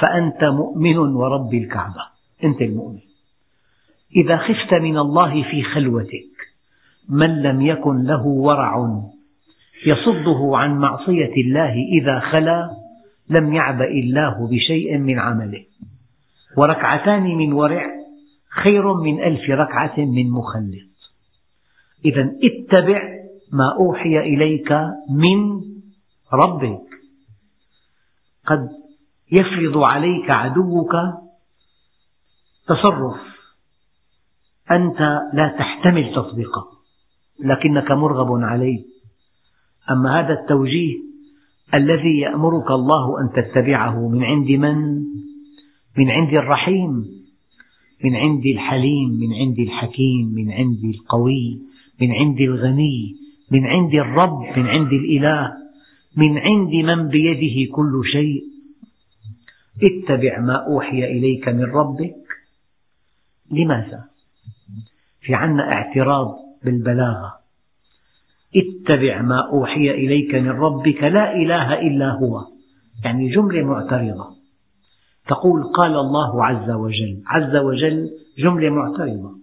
فأنت 0.00 0.44
مؤمن 0.44 0.96
ورب 0.96 1.54
الكعبة. 1.54 2.02
أنت 2.44 2.62
المؤمن. 2.62 3.00
إذا 4.16 4.36
خفت 4.36 4.74
من 4.80 4.98
الله 4.98 5.42
في 5.50 5.62
خلوتك 5.62 6.34
من 7.08 7.42
لم 7.42 7.60
يكن 7.62 8.02
له 8.02 8.26
ورع 8.26 9.02
يصده 9.86 10.50
عن 10.56 10.78
معصية 10.78 11.32
الله 11.36 11.74
إذا 12.00 12.20
خلا 12.20 12.70
لم 13.30 13.52
يعبأ 13.52 13.88
الله 13.88 14.48
بشيء 14.50 14.98
من 14.98 15.18
عمله. 15.18 15.64
وركعتان 16.56 17.22
من 17.22 17.52
ورع 17.52 17.86
خير 18.62 18.94
من 18.94 19.22
ألف 19.22 19.50
ركعة 19.50 19.94
من 19.98 20.30
مخلط. 20.30 20.94
إذا 22.04 22.32
اتبع 22.42 22.98
ما 23.52 23.72
أوحي 23.80 24.18
إليك 24.18 24.72
من 25.10 25.60
ربك. 26.32 26.93
قد 28.46 28.68
يفرض 29.32 29.78
عليك 29.78 30.30
عدوك 30.30 30.92
تصرف. 32.66 33.20
أنت 34.70 35.00
لا 35.34 35.56
تحتمل 35.58 36.14
تطبيقه 36.14 36.68
لكنك 37.44 37.92
مرغب 37.92 38.42
عليه. 38.42 38.84
أما 39.90 40.20
هذا 40.20 40.32
التوجيه 40.40 40.94
الذي 41.74 42.18
يأمرك 42.18 42.70
الله 42.70 43.20
أن 43.20 43.32
تتبعه 43.32 44.08
من 44.08 44.24
عند 44.24 44.50
من؟ 44.50 45.04
من 45.98 46.10
عند 46.10 46.34
الرحيم 46.34 47.04
من 48.04 48.16
عند 48.16 48.46
الحليم 48.46 49.10
من 49.10 49.32
عند 49.32 49.58
الحكيم 49.58 50.34
من 50.34 50.52
عند 50.52 50.84
القوي 50.84 51.58
من 52.00 52.12
عند 52.12 52.40
الغني 52.40 53.16
من 53.50 53.66
عند 53.66 53.94
الرب 53.94 54.58
من 54.58 54.66
عند 54.66 54.92
الإله. 54.92 55.63
من 56.16 56.38
عند 56.38 56.74
من 56.74 57.08
بيده 57.08 57.72
كل 57.72 58.02
شيء. 58.12 58.44
اتبع 59.82 60.40
ما 60.40 60.66
أوحي 60.66 61.04
إليك 61.04 61.48
من 61.48 61.64
ربك. 61.64 62.16
لماذا؟ 63.50 64.04
في 65.20 65.34
عنا 65.34 65.72
اعتراض 65.72 66.36
بالبلاغة. 66.64 67.38
اتبع 68.56 69.22
ما 69.22 69.38
أوحي 69.52 69.90
إليك 69.90 70.34
من 70.34 70.50
ربك 70.50 71.02
لا 71.02 71.36
إله 71.36 71.80
إلا 71.80 72.10
هو. 72.10 72.46
يعني 73.04 73.34
جملة 73.34 73.62
معترضة. 73.62 74.36
تقول 75.28 75.64
قال 75.64 75.96
الله 75.96 76.44
عز 76.44 76.70
وجل 76.70 77.22
عز 77.26 77.56
وجل 77.56 78.10
جملة 78.38 78.70
معترضة. 78.70 79.38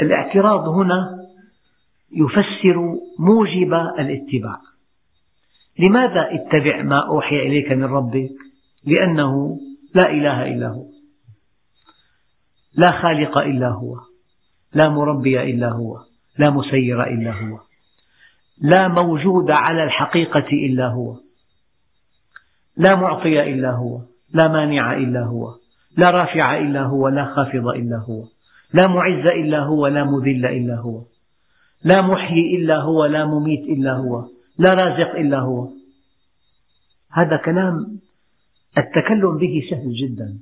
الاعتراض 0.00 0.68
هنا 0.68 1.26
يفسر 2.12 2.98
موجب 3.18 3.74
الاتباع. 3.98 4.69
لماذا 5.80 6.28
اتبع 6.34 6.82
ما 6.82 6.98
أوحي 7.06 7.36
إليك 7.36 7.72
من 7.72 7.84
ربك 7.84 8.30
لأنه 8.84 9.60
لا 9.94 10.10
إله 10.10 10.42
إلا 10.42 10.68
هو 10.68 10.86
لا 12.74 12.90
خالق 13.02 13.38
إلا 13.38 13.68
هو 13.68 13.96
لا 14.72 14.88
مربي 14.88 15.42
إلا 15.42 15.68
هو 15.68 15.98
لا 16.38 16.50
مسير 16.50 17.02
إلا 17.06 17.32
هو 17.32 17.60
لا 18.60 18.88
موجود 18.88 19.50
على 19.50 19.84
الحقيقة 19.84 20.48
إلا 20.52 20.86
هو 20.86 21.16
لا 22.76 22.96
معطي 22.96 23.40
إلا 23.52 23.70
هو 23.70 24.00
لا 24.34 24.48
مانع 24.48 24.92
إلا 24.92 25.24
هو 25.24 25.54
لا 25.96 26.10
رافع 26.10 26.58
إلا 26.58 26.82
هو 26.82 27.08
لا 27.08 27.24
خافض 27.24 27.68
إلا 27.68 27.96
هو 28.08 28.24
لا 28.74 28.86
معز 28.86 29.26
إلا 29.26 29.58
هو 29.60 29.86
لا 29.86 30.04
مذل 30.04 30.46
إلا 30.46 30.76
هو 30.76 31.02
لا 31.84 32.02
محيي 32.02 32.56
إلا 32.56 32.76
هو 32.76 33.04
لا 33.04 33.24
مميت 33.24 33.60
إلا 33.60 33.92
هو 33.92 34.39
لا 34.60 34.74
رازق 34.74 35.10
إلا 35.16 35.38
هو. 35.38 35.68
هذا 37.12 37.36
كلام 37.36 38.00
التكلم 38.78 39.38
به 39.38 39.62
سهل 39.70 39.94
جدا 39.94 40.38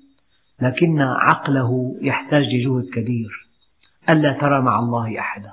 لكن 0.61 1.01
عقله 1.01 1.97
يحتاج 2.01 2.45
لجهد 2.45 2.85
كبير. 2.95 3.49
ألا 4.09 4.33
ترى 4.41 4.61
مع 4.61 4.79
الله 4.79 5.19
أحدا 5.19 5.53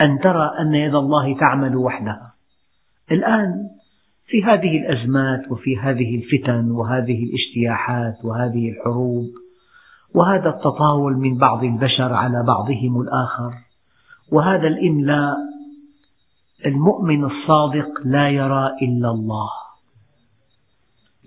أن 0.00 0.18
ترى 0.18 0.50
أن 0.60 0.74
يد 0.74 0.94
الله 0.94 1.38
تعمل 1.38 1.76
وحدها. 1.76 2.34
الآن 3.12 3.68
في 4.26 4.44
هذه 4.44 4.78
الأزمات 4.78 5.50
وفي 5.50 5.78
هذه 5.78 6.16
الفتن 6.16 6.70
وهذه 6.70 7.24
الاجتياحات 7.24 8.24
وهذه 8.24 8.70
الحروب 8.70 9.30
وهذا 10.14 10.48
التطاول 10.48 11.16
من 11.16 11.38
بعض 11.38 11.64
البشر 11.64 12.12
على 12.12 12.42
بعضهم 12.42 13.00
الآخر 13.00 13.52
وهذا 14.32 14.68
الإملاء 14.68 15.36
المؤمن 16.66 17.24
الصادق 17.24 17.88
لا 18.04 18.28
يرى 18.28 18.70
إلا 18.82 19.10
الله 19.10 19.50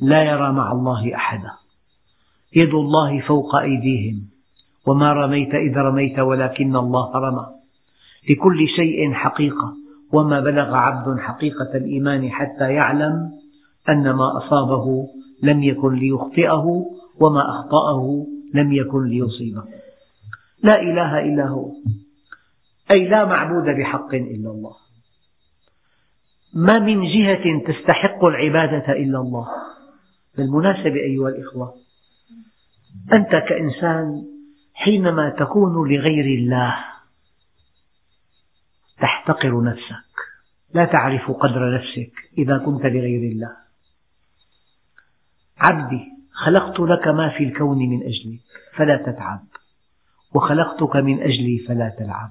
لا 0.02 0.24
يرى 0.24 0.52
مع 0.52 0.72
الله 0.72 1.16
أحدا. 1.16 1.52
يد 2.56 2.74
الله 2.74 3.22
فوق 3.28 3.56
أيديهم 3.56 4.22
وما 4.88 5.14
رميت 5.14 5.56
إذ 5.56 5.78
رميت 5.78 6.20
ولكن 6.20 6.76
الله 6.76 7.12
رمى. 7.16 7.48
لكل 8.30 8.68
شيء 8.76 9.14
حقيقة 9.14 9.74
وما 10.14 10.40
بلغ 10.40 10.76
عبد 10.76 11.20
حقيقة 11.20 11.72
الإيمان 11.76 12.32
حتى 12.32 12.74
يعلم 12.74 13.32
أن 13.90 14.12
ما 14.12 14.38
أصابه 14.38 15.08
لم 15.44 15.64
يكن 15.64 15.94
ليخطئه 15.94 16.86
وما 17.20 17.50
أخطأه 17.50 18.26
لم 18.54 18.72
يكن 18.74 19.04
ليصيبه. 19.04 19.64
لا 20.64 20.82
إله 20.82 21.20
إلا 21.20 21.48
هو. 21.48 21.72
أي 22.92 23.08
لا 23.08 23.26
معبود 23.26 23.76
بحق 23.80 24.14
إلا 24.14 24.50
الله. 24.52 24.87
ما 26.54 26.80
من 26.80 27.02
جهة 27.14 27.44
تستحق 27.68 28.26
العبادة 28.26 28.94
إلا 28.94 29.20
الله. 29.20 29.48
بالمناسبة 30.38 30.96
أيها 30.96 31.30
الإخوة 31.30 31.74
أنت 33.14 33.36
كإنسان 33.36 34.26
حينما 34.74 35.30
تكون 35.30 35.90
لغير 35.90 36.26
الله 36.26 36.76
تحتقر 39.02 39.64
نفسك 39.64 40.08
لا 40.74 40.86
تعرف 40.86 41.32
قدر 41.32 41.76
نفسك 41.76 42.12
إذا 42.38 42.58
كنت 42.58 42.86
لغير 42.86 43.32
الله. 43.32 43.52
عبدي 45.58 46.18
خلقت 46.46 46.80
لك 46.80 47.08
ما 47.08 47.38
في 47.38 47.44
الكون 47.44 47.78
من 47.78 48.04
أجلك 48.04 48.40
فلا 48.76 48.98
تتعب 48.98 49.44
وخلقتك 50.36 50.96
من 50.96 51.22
أجلي 51.22 51.66
فلا 51.68 51.96
تلعب 52.00 52.30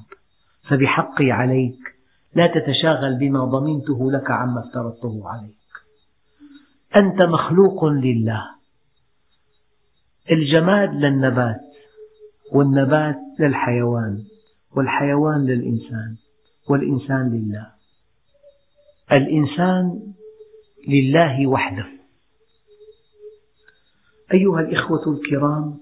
فبحقي 0.69 1.31
عليك 1.31 1.96
لا 2.37 2.47
تتشاغل 2.47 3.19
بما 3.19 3.45
ضمنته 3.45 4.13
لك 4.13 4.31
عما 4.31 4.61
افترضته 4.61 5.23
عليك. 5.25 5.57
أنت 6.97 7.25
مخلوق 7.25 7.85
لله. 7.85 8.43
الجماد 10.33 10.95
للنبات 10.95 11.61
والنبات 12.53 13.19
للحيوان 13.41 14.25
والحيوان 14.77 15.47
للإنسان 15.47 16.17
والإنسان 16.69 17.31
لله. 17.31 17.67
الإنسان 19.13 20.13
لله 20.89 21.47
وحده. 21.47 21.87
أيها 24.35 24.61
الإخوة 24.61 25.13
الكرام 25.13 25.79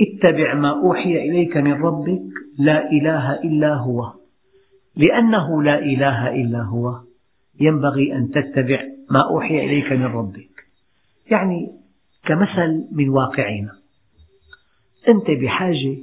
اتبع 0.00 0.54
ما 0.54 0.68
أوحي 0.68 1.16
إليك 1.16 1.56
من 1.56 1.72
ربك 1.72 2.22
لا 2.58 2.90
إله 2.90 3.34
إلا 3.34 3.74
هو. 3.74 4.25
لأنه 4.96 5.62
لا 5.62 5.78
إله 5.78 6.34
إلا 6.34 6.62
هو. 6.62 7.00
ينبغي 7.60 8.12
أن 8.12 8.30
تتبع 8.30 8.82
ما 9.10 9.20
أوحي 9.30 9.64
إليك 9.64 9.92
من 9.92 10.04
ربك. 10.04 10.66
يعني 11.30 11.72
كمثل 12.24 12.88
من 12.92 13.08
واقعنا. 13.08 13.72
أنت 15.08 15.30
بحاجة 15.30 15.96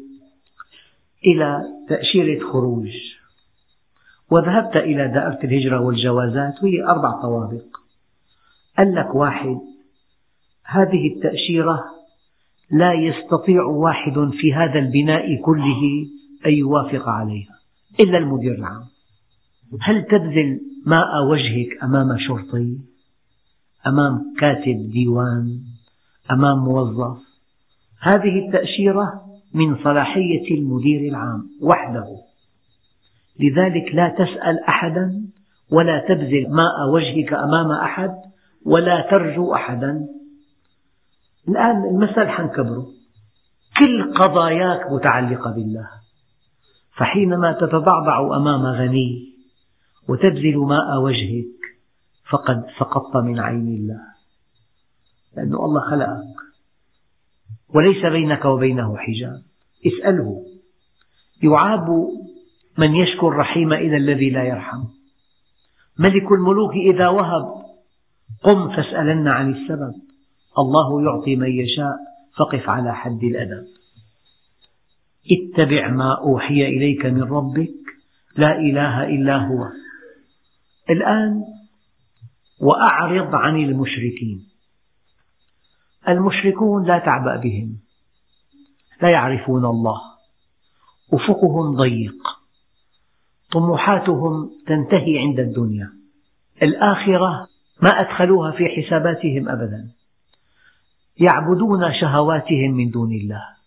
إلى 1.25 1.61
تأشيرة 1.89 2.51
خروج 2.51 2.89
وذهبت 4.31 4.75
إلى 4.75 5.07
دائرة 5.07 5.39
الهجرة 5.43 5.81
والجوازات 5.81 6.63
وهي 6.63 6.83
أربع 6.83 7.21
طوابق. 7.21 7.63
قال 8.77 8.95
لك 8.95 9.15
واحد 9.15 9.57
هذه 10.65 11.07
التأشيرة 11.07 11.85
لا 12.71 12.93
يستطيع 12.93 13.63
واحد 13.63 14.29
في 14.31 14.53
هذا 14.53 14.79
البناء 14.79 15.41
كله 15.41 16.07
أن 16.45 16.53
يوافق 16.53 17.09
عليها. 17.09 17.52
إلا 17.99 18.17
المدير 18.17 18.55
العام. 18.55 18.83
هل 19.81 20.03
تبذل 20.03 20.59
ماء 20.85 21.23
وجهك 21.23 21.83
أمام 21.83 22.17
شرطي؟ 22.27 22.77
أمام 23.87 24.33
كاتب 24.39 24.91
ديوان؟ 24.91 25.59
أمام 26.31 26.57
موظف؟ 26.57 27.17
هذه 28.01 28.47
التأشيرة 28.47 29.21
من 29.53 29.83
صلاحية 29.83 30.55
المدير 30.57 31.09
العام 31.09 31.49
وحده. 31.61 32.05
لذلك 33.39 33.95
لا 33.95 34.09
تسأل 34.09 34.63
أحدا 34.67 35.21
ولا 35.71 35.99
تبذل 36.07 36.49
ماء 36.49 36.89
وجهك 36.89 37.33
أمام 37.33 37.71
أحد 37.71 38.15
ولا 38.65 39.11
ترجو 39.11 39.53
أحدا. 39.53 40.07
الآن 41.49 41.85
المثل 41.85 42.27
حنكبره 42.27 42.87
كل 43.79 44.13
قضاياك 44.13 44.91
متعلقة 44.91 45.51
بالله. 45.51 46.02
فحينما 46.97 47.51
تتضعضع 47.51 48.37
أمام 48.37 48.65
غني 48.65 49.33
وتبذل 50.09 50.57
ماء 50.57 51.01
وجهك 51.01 51.45
فقد 52.29 52.65
سقطت 52.79 53.15
من 53.15 53.39
عين 53.39 53.67
الله. 53.67 54.01
لأن 55.35 55.53
الله 55.53 55.81
خلقك. 55.81 56.43
وليس 57.75 58.05
بينك 58.05 58.45
وبينه 58.45 58.97
حجاب. 58.97 59.41
اسأله. 59.87 60.45
يعاب 61.43 61.89
من 62.77 62.95
يشكو 62.95 63.27
الرحيم 63.27 63.73
إلى 63.73 63.97
الذي 63.97 64.29
لا 64.29 64.43
يرحم 64.43 64.83
ملك 65.99 66.31
الملوك 66.31 66.73
إذا 66.73 67.09
وهب 67.09 67.63
قم 68.43 68.75
فاسألن 68.75 69.27
عن 69.27 69.53
السبب. 69.53 69.93
الله 70.59 71.01
يعطي 71.01 71.35
من 71.35 71.49
يشاء 71.49 71.97
فقف 72.37 72.69
على 72.69 72.95
حد 72.95 73.23
الأدب. 73.23 73.65
اتبع 75.31 75.87
ما 75.87 76.13
أوحي 76.13 76.65
إليك 76.65 77.05
من 77.05 77.23
ربك 77.23 77.73
لا 78.37 78.59
إله 78.59 79.03
إلا 79.03 79.37
هو. 79.37 79.69
الآن 80.89 81.43
وأعرض 82.61 83.35
عن 83.35 83.57
المشركين. 83.57 84.45
المشركون 86.09 86.87
لا 86.87 86.99
تعبأ 86.99 87.35
بهم 87.35 87.77
لا 89.01 89.11
يعرفون 89.11 89.65
الله. 89.65 90.01
أفقهم 91.13 91.75
ضيق 91.75 92.15
طموحاتهم 93.51 94.51
تنتهي 94.67 95.19
عند 95.19 95.39
الدنيا. 95.39 95.93
الآخرة 96.61 97.47
ما 97.81 97.89
أدخلوها 97.89 98.51
في 98.51 98.63
حساباتهم 98.65 99.49
أبدا. 99.49 99.89
يعبدون 101.19 101.93
شهواتهم 102.01 102.71
من 102.71 102.89
دون 102.89 103.11
الله. 103.11 103.62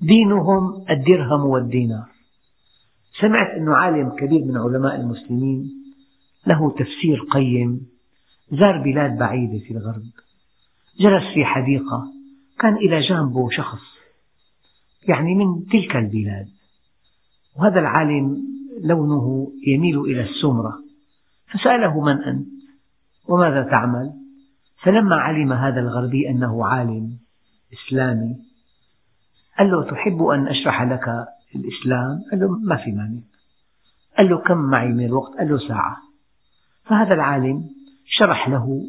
دينهم 0.00 0.84
الدرهم 0.90 1.44
والدينار. 1.44 2.08
سمعت 3.20 3.46
أن 3.46 3.68
عالم 3.68 4.08
كبير 4.08 4.44
من 4.44 4.56
علماء 4.56 5.00
المسلمين 5.00 5.70
له 6.46 6.70
تفسير 6.70 7.20
قيم 7.30 7.86
زار 8.52 8.82
بلاد 8.82 9.18
بعيدة 9.18 9.58
في 9.58 9.70
الغرب 9.70 10.02
جلس 11.00 11.34
في 11.34 11.44
حديقة 11.44 12.04
كان 12.58 12.76
إلى 12.76 13.00
جانبه 13.00 13.50
شخص 13.50 13.80
يعني 15.08 15.34
من 15.34 15.66
تلك 15.66 15.96
البلاد. 15.96 16.48
وهذا 17.56 17.80
العالم 17.80 18.42
لونه 18.80 19.52
يميل 19.66 20.00
إلى 20.00 20.30
السمرة. 20.30 20.78
فسأله 21.52 22.00
من 22.00 22.22
أنت؟ 22.22 22.46
وماذا 23.28 23.62
تعمل؟ 23.62 24.12
فلما 24.82 25.16
علم 25.16 25.52
هذا 25.52 25.80
الغربي 25.80 26.28
أنه 26.28 26.66
عالم 26.66 27.18
إسلامي 27.72 28.49
قال 29.60 29.70
له 29.70 29.90
تحب 29.90 30.22
أن 30.22 30.48
أشرح 30.48 30.82
لك 30.82 31.08
الإسلام؟ 31.54 32.22
قال 32.30 32.40
له 32.40 32.48
ما 32.48 32.76
في 32.76 32.92
مانع. 32.92 33.20
قال 34.18 34.30
له 34.30 34.38
كم 34.38 34.58
معي 34.58 34.88
من 34.88 35.04
الوقت؟ 35.04 35.38
قال 35.38 35.48
له 35.48 35.68
ساعة. 35.68 35.96
فهذا 36.84 37.14
العالم 37.14 37.68
شرح 38.06 38.48
له 38.48 38.82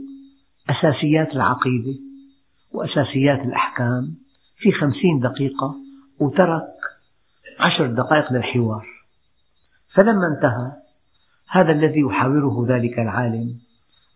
أساسيات 0.70 1.36
العقيدة 1.36 2.00
وأساسيات 2.72 3.40
الأحكام 3.40 4.16
في 4.58 4.72
خمسين 4.72 5.20
دقيقة 5.20 5.76
وترك 6.20 6.74
عشر 7.60 7.88
دقائق 7.88 8.34
للحوار. 8.34 8.88
فلما 9.94 10.28
انتهى 10.28 10.72
هذا 11.50 11.72
الذي 11.72 12.00
يحاوره 12.00 12.66
ذلك 12.68 13.00
العالم 13.00 13.60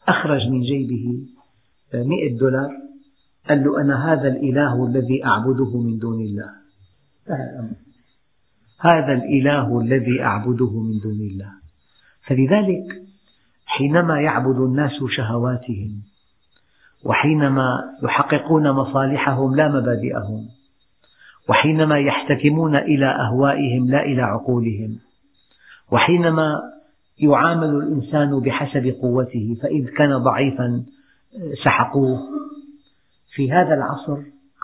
أخرج 0.08 0.48
من 0.48 0.62
جيبه 0.62 1.28
مئة 1.94 2.38
دولار 2.38 2.85
قال 3.50 3.64
له 3.64 3.82
أنا 3.82 4.14
هذا 4.14 4.28
الإله 4.28 4.86
الذي 4.86 5.26
أعبده 5.26 5.78
من 5.82 5.98
دون 5.98 6.22
الله. 6.22 6.50
هذا 8.80 9.14
الإله 9.14 9.82
الذي 9.82 10.24
أعبده 10.24 10.80
من 10.80 11.00
دون 11.00 11.20
الله. 11.32 11.52
فلذلك 12.28 13.02
حينما 13.66 14.22
يعبد 14.22 14.58
الناس 14.58 14.92
شهواتهم 15.18 16.02
وحينما 17.06 17.84
يحققون 18.04 18.72
مصالحهم 18.72 19.56
لا 19.56 19.68
مبادئهم 19.68 20.48
وحينما 21.50 21.98
يحتكمون 21.98 22.76
إلى 22.76 23.06
أهوائهم 23.06 23.90
لا 23.90 24.04
إلى 24.04 24.22
عقولهم 24.22 24.98
وحينما 25.92 26.62
يعامل 27.20 27.70
الإنسان 27.70 28.40
بحسب 28.40 28.96
قوته 29.02 29.58
فإذ 29.62 29.86
كان 29.98 30.18
ضعيفا 30.18 30.84
سحقوه. 31.66 32.20
في 33.36 33.52
هذا 33.52 33.74
العصر 33.74 34.18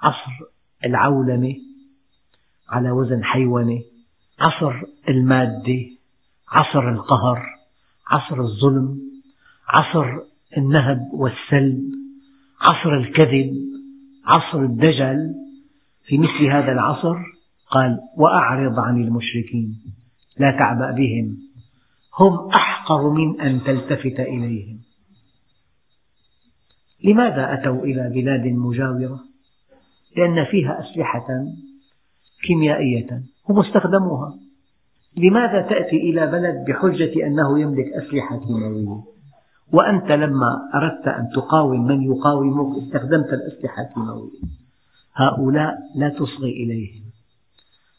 عصر 0.03 0.45
العولمة 0.86 1.55
على 2.69 2.91
وزن 2.91 3.23
حيوانة 3.23 3.81
عصر 4.39 4.81
المادة 5.10 5.86
عصر 6.51 6.89
القهر 6.89 7.45
عصر 8.07 8.41
الظلم 8.41 8.99
عصر 9.67 10.05
النهب 10.57 11.10
والسلب 11.13 11.91
عصر 12.62 12.93
الكذب 12.93 13.53
عصر 14.25 14.60
الدجل. 14.60 15.36
في 16.05 16.17
مثل 16.17 16.45
هذا 16.45 16.71
العصر 16.71 17.15
قال 17.71 17.99
وأعرض 18.17 18.79
عن 18.79 19.03
المشركين 19.03 19.81
لا 20.38 20.51
تعبأ 20.51 20.91
بهم 20.91 21.38
هم 22.19 22.49
أحقر 22.49 23.10
من 23.10 23.41
أن 23.41 23.63
تلتفت 23.63 24.19
إليهم. 24.19 24.81
لماذا 27.03 27.53
أتوا 27.53 27.83
إلى 27.83 28.09
بلاد 28.09 28.47
مجاورة؟ 28.47 29.19
لأن 30.17 30.45
فيها 30.45 30.79
أسلحة 30.79 31.27
كيميائية 32.47 33.21
هم 33.49 33.59
استخدموها. 33.59 34.33
لماذا 35.17 35.61
تأتي 35.61 35.95
إلى 35.95 36.27
بلد 36.27 36.65
بحجة 36.67 37.27
أنه 37.27 37.59
يملك 37.59 37.85
أسلحة؟ 37.93 38.37
كيماوية 38.37 39.03
وأنت 39.73 40.11
لما 40.11 40.69
أردت 40.75 41.07
أن 41.07 41.29
تقاوم 41.35 41.87
من 41.87 42.01
يقاومك 42.01 42.83
استخدمت 42.83 43.33
الأسلحة 43.33 43.81
الكيماوية. 43.81 44.41
هؤلاء 45.15 45.77
لا 45.95 46.09
تصغي 46.09 46.49
إليهم. 46.49 47.01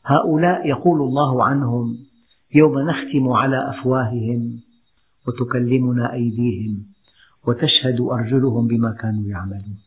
هؤلاء 0.05 0.69
يقول 0.69 1.01
الله 1.01 1.45
عنهم 1.45 1.99
يوم 2.55 2.79
نختم 2.79 3.29
على 3.29 3.71
أفواههم 3.71 4.61
وتكلمنا 5.29 6.13
أيديهم. 6.13 6.92
وتشهد 7.47 8.01
أرجلهم 8.01 8.67
بما 8.67 8.97
كانوا 9.01 9.25
يعملون. 9.29 9.79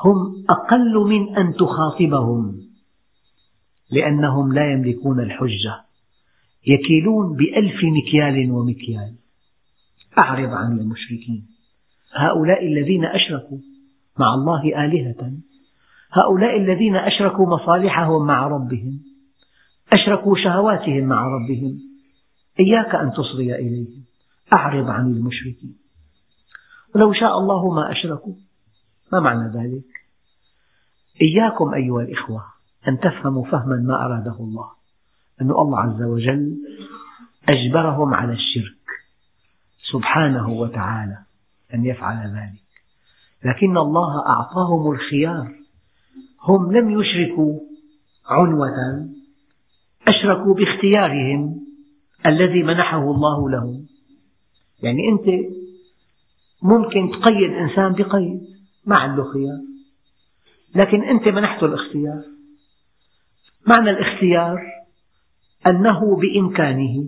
هم 0.00 0.44
أقل 0.50 0.94
من 0.94 1.36
أن 1.36 1.54
تخاطبهم 1.54 2.60
لأنهم 3.90 4.52
لا 4.52 4.72
يملكون 4.72 5.20
الحجة. 5.20 5.84
يكيلون 6.66 7.36
بألف 7.36 7.80
مكيال 7.84 8.50
ومكيال. 8.50 9.14
أعرض 10.24 10.48
عن 10.48 10.78
المشركين. 10.78 11.46
هؤلاء 12.14 12.66
الذين 12.66 13.04
أشركوا 13.04 13.58
مع 14.18 14.34
الله 14.34 14.84
آلهة. 14.84 15.32
هؤلاء 16.12 16.56
الذين 16.56 16.96
أشركوا 16.96 17.46
مصالحهم 17.46 18.26
مع 18.26 18.46
ربهم. 18.46 19.00
أشركوا 19.92 20.36
شهواتهم 20.44 21.04
مع 21.04 21.26
ربهم. 21.26 21.80
إياك 22.60 22.94
أن 22.94 23.12
تصغي 23.12 23.54
إليهم. 23.54 24.04
أعرض 24.52 24.90
عن 24.90 25.06
المشركين. 25.12 25.79
ولو 26.94 27.12
شاء 27.12 27.38
الله 27.38 27.70
ما 27.74 27.92
أشركوا. 27.92 28.34
ما 29.12 29.20
معنى 29.20 29.48
ذلك؟ 29.58 29.84
إياكم 31.22 31.74
أيها 31.74 32.02
الإخوة 32.02 32.44
أن 32.88 32.98
تفهموا 33.00 33.44
فهما 33.44 33.76
ما 33.76 34.06
أراده 34.06 34.36
الله. 34.40 34.70
أن 35.40 35.50
الله 35.50 35.78
عز 35.78 36.02
وجل 36.02 36.56
أجبرهم 37.48 38.14
على 38.14 38.32
الشرك 38.32 38.76
سبحانه 39.92 40.48
وتعالى 40.48 41.18
أن 41.74 41.84
يفعل 41.84 42.16
ذلك. 42.16 42.62
لكن 43.44 43.76
الله 43.76 44.26
أعطاهم 44.26 44.92
الخيار. 44.92 45.54
هم 46.42 46.72
لم 46.72 47.00
يشركوا 47.00 47.60
عنوة 48.26 48.70
أشركوا 50.08 50.54
باختيارهم 50.54 51.60
الذي 52.26 52.62
منحه 52.62 53.10
الله 53.10 53.50
لهم. 53.50 53.86
يعني 54.82 55.08
أنت 55.08 55.24
ممكن 56.62 57.10
تقيد 57.10 57.52
إنسان 57.52 57.92
بقيد. 57.92 58.40
ما 58.86 58.96
عنده 58.96 59.24
خيار. 59.24 59.60
لكن 60.74 61.02
أنت 61.02 61.28
منحته 61.28 61.66
الاختيار. 61.66 62.22
معنى 63.66 63.90
الاختيار 63.90 64.60
أنه 65.66 66.16
بإمكانه 66.16 67.04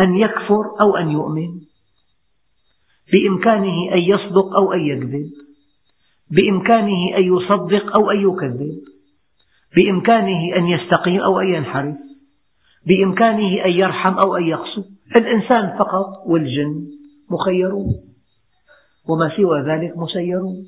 أن 0.00 0.16
يكفر 0.16 0.80
أو 0.80 0.96
أن 0.96 1.10
يؤمن. 1.10 1.60
بإمكانه 3.12 3.92
أن 3.94 3.98
يصدق 3.98 4.56
أو 4.56 4.72
أن 4.72 4.80
يكذب. 4.80 5.30
بإمكانه 6.30 7.16
أن 7.18 7.24
يصدق 7.24 7.96
أو 7.96 8.10
أن 8.10 8.20
يكذب. 8.20 8.80
بإمكانه 9.76 10.56
أن 10.56 10.66
يستقيم 10.66 11.20
أو 11.20 11.40
أن 11.40 11.54
ينحرف. 11.54 11.96
بإمكانه 12.86 13.64
أن 13.64 13.72
يرحم 13.72 14.14
أو 14.14 14.36
أن 14.36 14.44
يقسو. 14.44 14.82
الإنسان 15.16 15.78
فقط 15.78 16.22
والجن 16.26 16.86
مخيرون. 17.30 18.05
وما 19.08 19.36
سوى 19.36 19.60
ذلك 19.60 19.98
مسيرون 19.98 20.66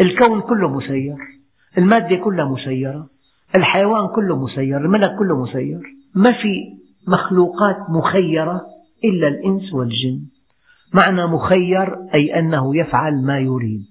الكون 0.00 0.40
كله 0.40 0.68
مسير. 0.68 1.16
المادة 1.78 2.16
كلها 2.16 2.44
مسيرة. 2.44 3.06
الحيوان 3.56 4.08
كله 4.14 4.36
مسير. 4.36 4.76
الملك 4.76 5.18
كله 5.18 5.42
مسير. 5.42 5.80
ما 6.14 6.30
في 6.30 6.74
مخلوقات 7.08 7.76
مخيرة 7.90 8.66
إلا 9.04 9.28
الإنس 9.28 9.72
والجن. 9.74 10.20
معنى 10.94 11.26
مخير 11.26 11.96
أي 12.14 12.38
أنه 12.38 12.76
يفعل 12.76 13.22
ما 13.22 13.38
يريد. 13.38 13.86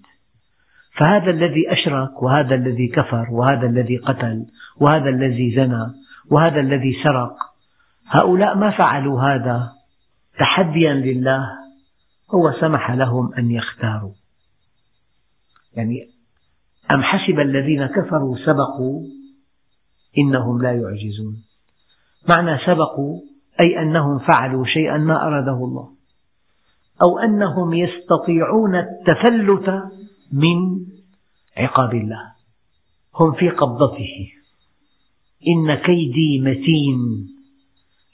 فهذا 0.98 1.32
الذي 1.32 1.72
أشرك 1.74 2.24
وهذا 2.24 2.56
الذي 2.56 2.88
كفر 2.88 3.28
وهذا 3.32 3.68
الذي 3.68 3.98
قتل 3.98 4.46
وهذا 4.80 5.10
الذي 5.10 5.56
زنى 5.56 5.86
وهذا 6.32 6.60
الذي 6.60 6.94
سرق. 7.04 7.36
هؤلاء 8.08 8.58
ما 8.58 8.70
فعلوا 8.70 9.22
هذا 9.22 9.70
تحديا 10.40 10.94
لله. 10.94 11.63
هو 12.32 12.54
سمح 12.62 12.92
لهم 12.92 13.34
أن 13.34 13.52
يختاروا. 13.52 14.14
يعني 15.74 16.10
أم 16.92 17.04
حسب 17.04 17.40
الذين 17.40 17.86
كفروا 17.86 18.38
سبقوا 18.46 19.04
إنهم 20.18 20.62
لا 20.62 20.72
يعجزون. 20.72 21.44
معنى 22.30 22.66
سبقوا 22.66 23.22
أي 23.60 23.80
أنهم 23.82 24.20
فعلوا 24.20 24.66
شيئا 24.66 24.98
ما 24.98 25.28
أراده 25.28 25.66
الله. 25.66 25.94
أو 27.02 27.20
أنهم 27.20 27.74
يستطيعون 27.74 28.76
التفلت 28.76 29.70
من 30.32 30.86
عقاب 31.58 31.94
الله. 31.94 32.34
هم 33.16 33.34
في 33.34 33.50
قبضته. 33.50 34.32
إن 35.48 35.74
كيدي 35.74 36.40
متين. 36.40 37.30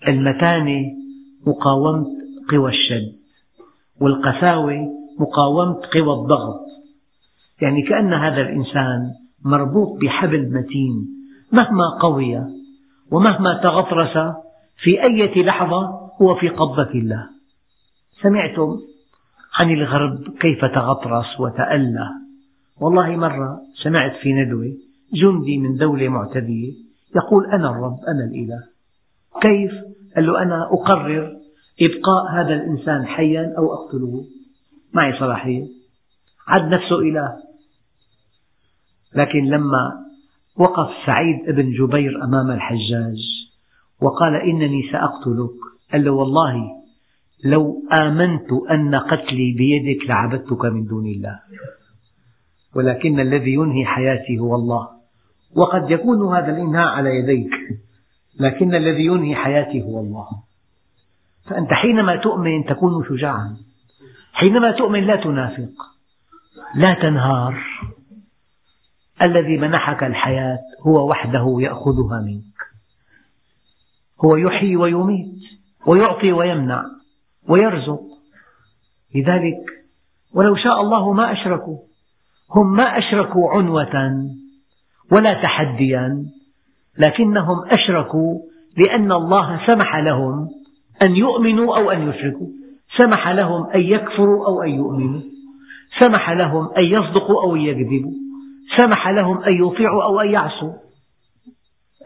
المتانة 0.08 0.92
مقاومة 1.48 2.06
قوى 2.52 2.72
الشد. 2.72 3.19
والقساوة 4.02 4.88
مقاومة 5.20 5.82
قوى 5.94 6.14
الضغط. 6.14 6.60
يعني 7.62 7.82
كأن 7.82 8.14
هذا 8.14 8.42
الإنسان 8.42 9.12
مربوط 9.46 10.02
بحبل 10.02 10.54
متين 10.54 11.08
مهما 11.52 11.98
قوي 12.02 12.38
ومهما 13.12 13.62
تغطرس 13.64 14.36
في 14.84 15.04
أي 15.04 15.44
لحظة 15.44 15.82
هو 16.22 16.36
في 16.36 16.50
قبضة 16.50 16.92
الله. 16.96 17.30
سمعتم 18.22 18.78
عن 19.60 19.72
الغرب 19.72 20.24
كيف 20.40 20.66
تغطرس 20.66 21.40
وتألى. 21.40 22.10
والله 22.82 23.16
مرة 23.16 23.62
سمعت 23.84 24.12
في 24.22 24.34
ندوة 24.34 24.74
جندي 25.14 25.58
من 25.58 25.76
دولة 25.76 26.10
معتدية 26.10 26.74
يقول 27.16 27.46
أنا 27.46 27.70
الرب 27.70 28.00
أنا 28.08 28.24
الإله. 28.24 28.64
كيف؟ 29.42 29.72
قال 30.16 30.26
له 30.26 30.42
أنا 30.42 30.64
أقرر 30.74 31.39
إبقاء 31.82 32.32
هذا 32.32 32.54
الإنسان 32.54 33.06
حيا 33.06 33.54
أو 33.58 33.74
أقتله؟ 33.74 34.26
معي 34.94 35.20
صلاحية. 35.20 35.68
عد 36.48 36.68
نفسه 36.68 37.00
إله 37.00 37.38
لكن 39.16 39.46
لما 39.46 39.92
وقف 40.58 40.90
سعيد 41.06 41.56
بن 41.56 41.72
جبير 41.72 42.24
أمام 42.24 42.52
الحجاج 42.52 43.18
وقال 44.02 44.36
إنني 44.36 44.90
سأقتلك 44.92 45.60
قال 45.92 46.06
له 46.06 46.12
والله 46.12 46.56
لو 47.44 47.84
آمنت 48.00 48.52
أن 48.72 48.96
قتلي 48.96 49.54
بيدك 49.58 50.10
لعبدتك 50.10 50.66
من 50.66 50.86
دون 50.86 51.06
الله. 51.08 51.40
ولكن 52.76 53.20
الذي 53.20 53.54
ينهي 53.54 53.86
حياتي 53.86 54.40
هو 54.40 54.56
الله. 54.56 54.90
وقد 55.56 55.92
يكون 55.92 56.36
هذا 56.36 56.52
الإنهاء 56.52 56.88
على 56.88 57.10
يديك 57.10 57.52
لكن 58.40 58.76
الذي 58.76 59.06
ينهي 59.06 59.36
حياتي 59.36 59.82
هو 59.82 60.00
الله. 60.00 60.28
فأنت 61.50 61.74
حينما 61.74 62.16
تؤمن 62.16 62.66
تكون 62.66 63.06
شجاعا. 63.10 63.58
حينما 64.34 64.72
تؤمن 64.72 65.04
لا 65.04 65.16
تنافق 65.16 65.72
لا 66.76 66.92
تنهار. 66.92 67.64
الذي 69.22 69.58
منحك 69.58 70.04
الحياة 70.04 70.60
هو 70.88 71.10
وحده 71.10 71.58
يأخذها 71.60 72.22
منك. 72.22 72.60
هو 74.26 74.38
يحيي 74.38 74.76
ويميت 74.76 75.40
ويعطي 75.86 76.32
ويمنع 76.34 76.84
ويرزق. 77.50 78.02
لذلك 79.16 79.66
ولو 80.34 80.56
شاء 80.56 80.82
الله 80.82 81.14
ما 81.14 81.34
أشركوا. 81.34 81.78
هم 82.52 82.76
ما 82.76 82.84
أشركوا 82.84 83.50
عنوة 83.58 84.30
ولا 85.12 85.34
تحديا 85.34 86.26
لكنهم 86.98 87.66
أشركوا 87.66 88.40
لأن 88.78 89.12
الله 89.12 89.68
سمح 89.68 89.96
لهم 89.96 90.50
أن 91.04 91.18
يؤمنوا 91.18 91.78
أو 91.78 91.90
أن 91.92 92.10
يشركوا. 92.10 92.48
سمح 92.98 93.32
لهم 93.32 93.70
أن 93.70 93.82
يكفروا 93.82 94.48
أو 94.48 94.62
أن 94.62 94.70
يؤمنوا. 94.70 95.22
سمح 96.00 96.30
لهم 96.32 96.70
أن 96.78 96.86
يصدقوا 96.86 97.46
أو 97.46 97.56
يكذبوا. 97.56 98.14
سمح 98.78 99.08
لهم 99.08 99.44
أن 99.44 99.54
يطيعوا 99.66 100.04
أو 100.04 100.20
أن 100.20 100.34
يعصوا. 100.34 100.74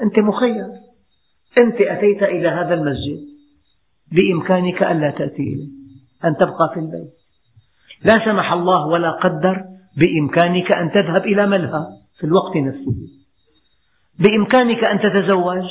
أنت 0.01 0.19
مخير. 0.19 0.65
أنت 1.57 1.81
أتيت 1.81 2.23
إلى 2.23 2.47
هذا 2.49 2.73
المسجد 2.73 3.19
بإمكانك 4.11 4.83
ألا 4.83 5.09
تأتي 5.09 5.43
إليه 5.43 5.67
أن 6.25 6.35
تبقى 6.35 6.71
في 6.73 6.79
البيت. 6.79 7.13
لا 8.05 8.15
سمح 8.25 8.53
الله 8.53 8.87
ولا 8.87 9.11
قدر 9.11 9.63
بإمكانك 9.97 10.75
أن 10.75 10.91
تذهب 10.91 11.25
إلى 11.25 11.47
ملهى 11.47 11.85
في 12.19 12.23
الوقت 12.23 12.57
نفسه. 12.57 12.95
بإمكانك 14.19 14.85
أن 14.85 14.99
تتزوج 14.99 15.69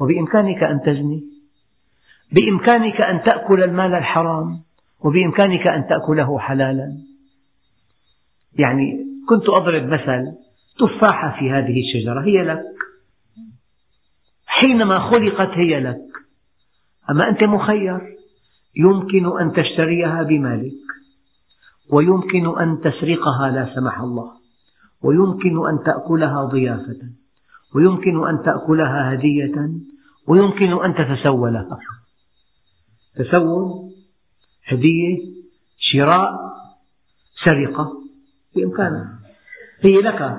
وبإمكانك 0.00 0.62
أن 0.62 0.80
تزني 0.80 1.37
بإمكانك 2.32 3.00
أن 3.00 3.22
تأكل 3.22 3.60
المال 3.66 3.94
الحرام 3.94 4.60
وبإمكانك 5.00 5.68
أن 5.68 5.86
تأكله 5.88 6.38
حلالا. 6.38 6.96
يعني 8.58 9.06
كنت 9.28 9.48
أضرب 9.48 9.82
مثل 9.82 10.32
تفاحة 10.78 11.38
في 11.38 11.50
هذه 11.50 11.80
الشجرة 11.80 12.20
هي 12.20 12.44
لك. 12.44 12.64
حينما 14.46 14.94
خلقت 14.94 15.58
هي 15.58 15.80
لك. 15.80 16.08
أما 17.10 17.28
أنت 17.28 17.44
مخير 17.44 18.16
يمكن 18.76 19.40
أن 19.40 19.52
تشتريها 19.52 20.22
بمالك 20.22 20.72
ويمكن 21.90 22.58
أن 22.58 22.80
تسرقها 22.80 23.50
لا 23.50 23.74
سمح 23.74 24.00
الله 24.00 24.32
ويمكن 25.02 25.68
أن 25.68 25.84
تأكلها 25.84 26.44
ضيافة 26.44 27.00
ويمكن 27.74 28.28
أن 28.28 28.42
تأكلها 28.42 29.14
هدية 29.14 29.70
ويمكن 30.26 30.84
أن 30.84 30.94
تتسولها 30.94 31.78
تسول 33.18 33.92
هدية 34.66 35.18
شراء 35.78 36.48
سرقة 37.44 37.92
بإمكانك. 38.54 39.06
هي 39.80 39.92
لك 39.92 40.38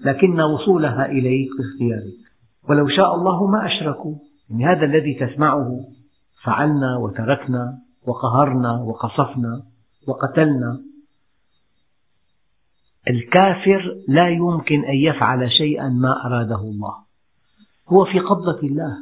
لكن 0.00 0.40
وصولها 0.40 1.06
إليك 1.06 1.48
باختيارك. 1.58 2.18
ولو 2.68 2.88
شاء 2.88 3.14
الله 3.14 3.46
ما 3.46 3.66
أشركوا. 3.66 4.14
يعني 4.50 4.64
هذا 4.64 4.86
الذي 4.86 5.14
تسمعه. 5.14 5.84
فعلنا 6.44 6.96
وتركنا 6.96 7.78
وقهرنا 8.06 8.72
وقصفنا 8.72 9.62
وقتلنا. 10.06 10.80
الكافر 13.10 13.96
لا 14.08 14.28
يمكن 14.28 14.84
أن 14.84 14.94
يفعل 14.94 15.52
شيئا 15.52 15.88
ما 15.88 16.26
أراده 16.26 16.60
الله. 16.60 16.94
هو 17.88 18.04
في 18.04 18.18
قبضة 18.18 18.58
الله. 18.62 18.96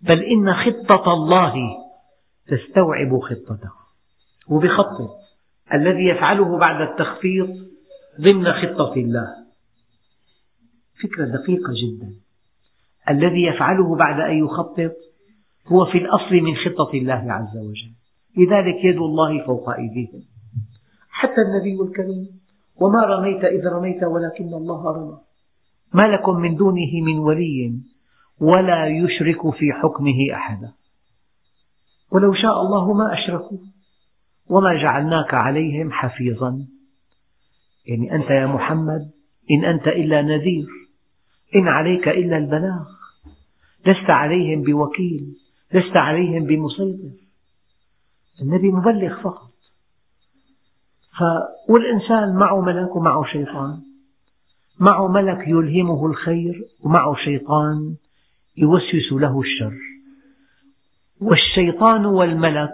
بل 0.00 0.22
إن 0.22 0.54
خطة 0.54 1.14
الله 1.14 1.83
تستوعب 2.46 3.20
خطته. 3.20 3.70
وبخطط 4.48 5.10
الذي 5.74 6.04
يفعله 6.04 6.58
بعد 6.58 6.88
التخفيض 6.88 7.48
ضمن 8.20 8.52
خطة 8.52 8.92
الله. 8.96 9.34
فكرة 11.02 11.24
دقيقة 11.24 11.72
جدا. 11.82 12.14
الذي 13.10 13.42
يفعله 13.42 13.96
بعد 13.96 14.20
أن 14.20 14.44
يخطط 14.44 14.92
هو 15.66 15.84
في 15.84 15.98
الأصل 15.98 16.34
من 16.34 16.56
خطة 16.56 16.90
الله 16.94 17.32
عز 17.32 17.56
وجل. 17.56 17.92
لذلك 18.36 18.84
يد 18.84 18.96
الله 18.96 19.46
فوق 19.46 19.70
أيديهم. 19.70 20.22
حتى 21.10 21.40
النبي 21.40 21.82
الكريم 21.82 22.40
وما 22.76 23.00
رميت 23.00 23.44
إذ 23.44 23.66
رميت 23.66 24.04
ولكن 24.04 24.44
الله 24.44 24.92
رمى. 24.92 25.18
ما 25.94 26.02
لكم 26.02 26.36
من 26.36 26.56
دونه 26.56 26.92
من 27.06 27.18
ولي 27.18 27.78
ولا 28.40 28.86
يشرك 28.86 29.50
في 29.50 29.72
حكمه 29.72 30.34
أحدا. 30.34 30.72
ولو 32.14 32.34
شاء 32.34 32.60
الله 32.62 32.92
ما 32.92 33.14
أشركوا 33.14 33.58
وما 34.46 34.74
جعلناك 34.82 35.34
عليهم 35.34 35.92
حفيظا. 35.92 36.66
يعني 37.86 38.14
أنت 38.14 38.30
يا 38.30 38.46
محمد 38.46 39.10
إن 39.50 39.64
أنت 39.64 39.88
إلا 39.88 40.22
نذير 40.22 40.66
إن 41.56 41.68
عليك 41.68 42.08
إلا 42.08 42.36
البلاغ. 42.36 42.86
لست 43.86 44.10
عليهم 44.10 44.62
بوكيل 44.62 45.36
لست 45.72 45.96
عليهم 45.96 46.44
بمسيطر. 46.44 47.16
النبي 48.42 48.70
مبلغ 48.70 49.22
فقط. 49.22 49.50
والإنسان 51.68 52.36
معه 52.36 52.60
ملك 52.60 52.96
ومعه 52.96 53.24
شيطان. 53.32 53.82
معه 54.80 55.08
ملك 55.08 55.48
يلهمه 55.48 56.06
الخير 56.06 56.64
ومعه 56.80 57.14
شيطان 57.24 57.96
يوسوس 58.56 59.12
له 59.12 59.40
الشر. 59.40 59.93
والشيطان 61.20 62.06
والملك 62.06 62.70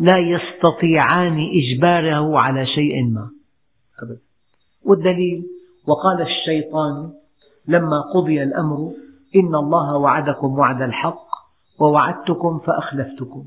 لا 0.00 0.18
يستطيعان 0.18 1.38
إجباره 1.38 2.38
على 2.38 2.66
شيء 2.66 3.04
ما. 3.04 3.28
أبدا. 4.02 4.20
والدليل 4.84 5.46
وقال 5.86 6.22
الشيطان 6.22 7.10
لما 7.68 8.00
قضي 8.00 8.42
الأمر 8.42 8.92
إن 9.36 9.54
الله 9.54 9.96
وعدكم 9.96 10.58
وعد 10.58 10.82
الحق 10.82 11.26
ووعدتكم 11.80 12.58
فأخلفتكم. 12.58 13.44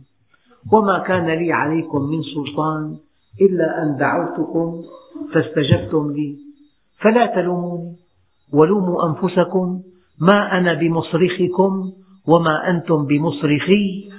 وما 0.72 1.00
كان 1.00 1.28
لي 1.28 1.54
عليكم 1.54 2.02
من 2.02 2.22
سلطان 2.36 2.98
إلا 3.42 3.84
أن 3.84 3.98
دعوتكم 3.98 4.84
فاستجبتم 5.34 6.12
لي. 6.12 6.38
فلا 7.02 7.26
تلوموني 7.26 7.96
ولوموا 8.54 9.10
أنفسكم 9.10 9.82
ما 10.20 10.58
أنا 10.58 10.74
بمصرخكم 10.74 11.92
وما 12.28 12.70
أنتم 12.70 13.06
بمصرخي 13.06 14.10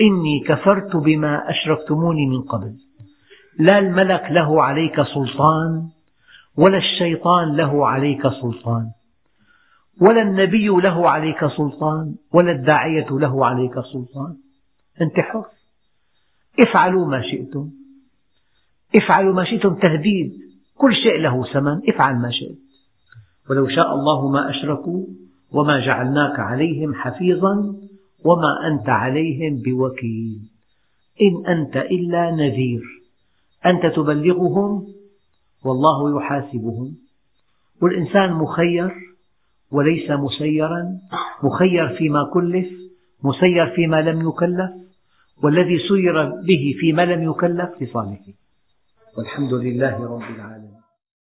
إني 0.00 0.44
كفرت 0.48 0.96
بما 0.96 1.50
أشركتموني 1.50 2.26
من 2.26 2.42
قبل. 2.42 2.76
لا 3.58 3.78
الملك 3.78 4.22
له 4.30 4.62
عليك 4.62 5.02
سلطان 5.02 5.88
ولا 6.56 6.78
الشيطان 6.78 7.56
له 7.56 7.86
عليك 7.86 8.22
سلطان 8.22 8.90
ولا 10.00 10.22
النبي 10.22 10.66
له 10.66 11.10
عليك 11.10 11.46
سلطان 11.56 12.14
ولا 12.32 12.52
الداعية 12.52 13.10
له 13.10 13.46
عليك 13.46 13.74
سلطان. 13.92 14.36
أنت 15.00 15.20
حر. 15.20 15.44
افعلوا 16.60 17.06
ما 17.06 17.22
شئتم. 17.22 17.70
افعلوا 18.96 19.34
ما 19.34 19.44
شئتم 19.44 19.74
تهديد. 19.74 20.32
كل 20.74 20.94
شيء 20.94 21.20
له 21.20 21.52
ثمن. 21.52 21.80
افعل 21.88 22.14
ما 22.14 22.30
شئت. 22.30 22.58
ولو 23.50 23.68
شاء 23.68 23.94
الله 23.94 24.28
ما 24.28 24.50
أشركوا 24.50 25.06
وما 25.52 25.86
جعلناك 25.86 26.40
عليهم 26.40 26.94
حفيظا 26.94 27.74
وما 28.24 28.66
أنت 28.66 28.88
عليهم 28.88 29.62
بوكيل. 29.62 30.38
إن 31.22 31.46
أنت 31.46 31.76
إلا 31.76 32.30
نذير. 32.30 32.82
أنت 33.66 33.86
تبلغهم 33.86 34.86
والله 35.64 36.16
يحاسبهم. 36.16 36.96
والإنسان 37.82 38.32
مخير 38.32 38.90
وليس 39.70 40.10
مسيرا. 40.10 40.98
مخير 41.42 41.96
فيما 41.98 42.30
كلف 42.34 42.68
مسير 43.24 43.66
فيما 43.66 44.02
لم 44.02 44.28
يكلف. 44.28 44.70
والذي 45.42 45.78
سير 45.88 46.24
به 46.24 46.74
فيما 46.80 47.04
لم 47.04 47.22
يكلف 47.22 47.82
لصالحه. 47.82 48.32
والحمد 49.18 49.52
لله 49.52 50.04
رب 50.04 50.34
العالمين. 50.36 50.85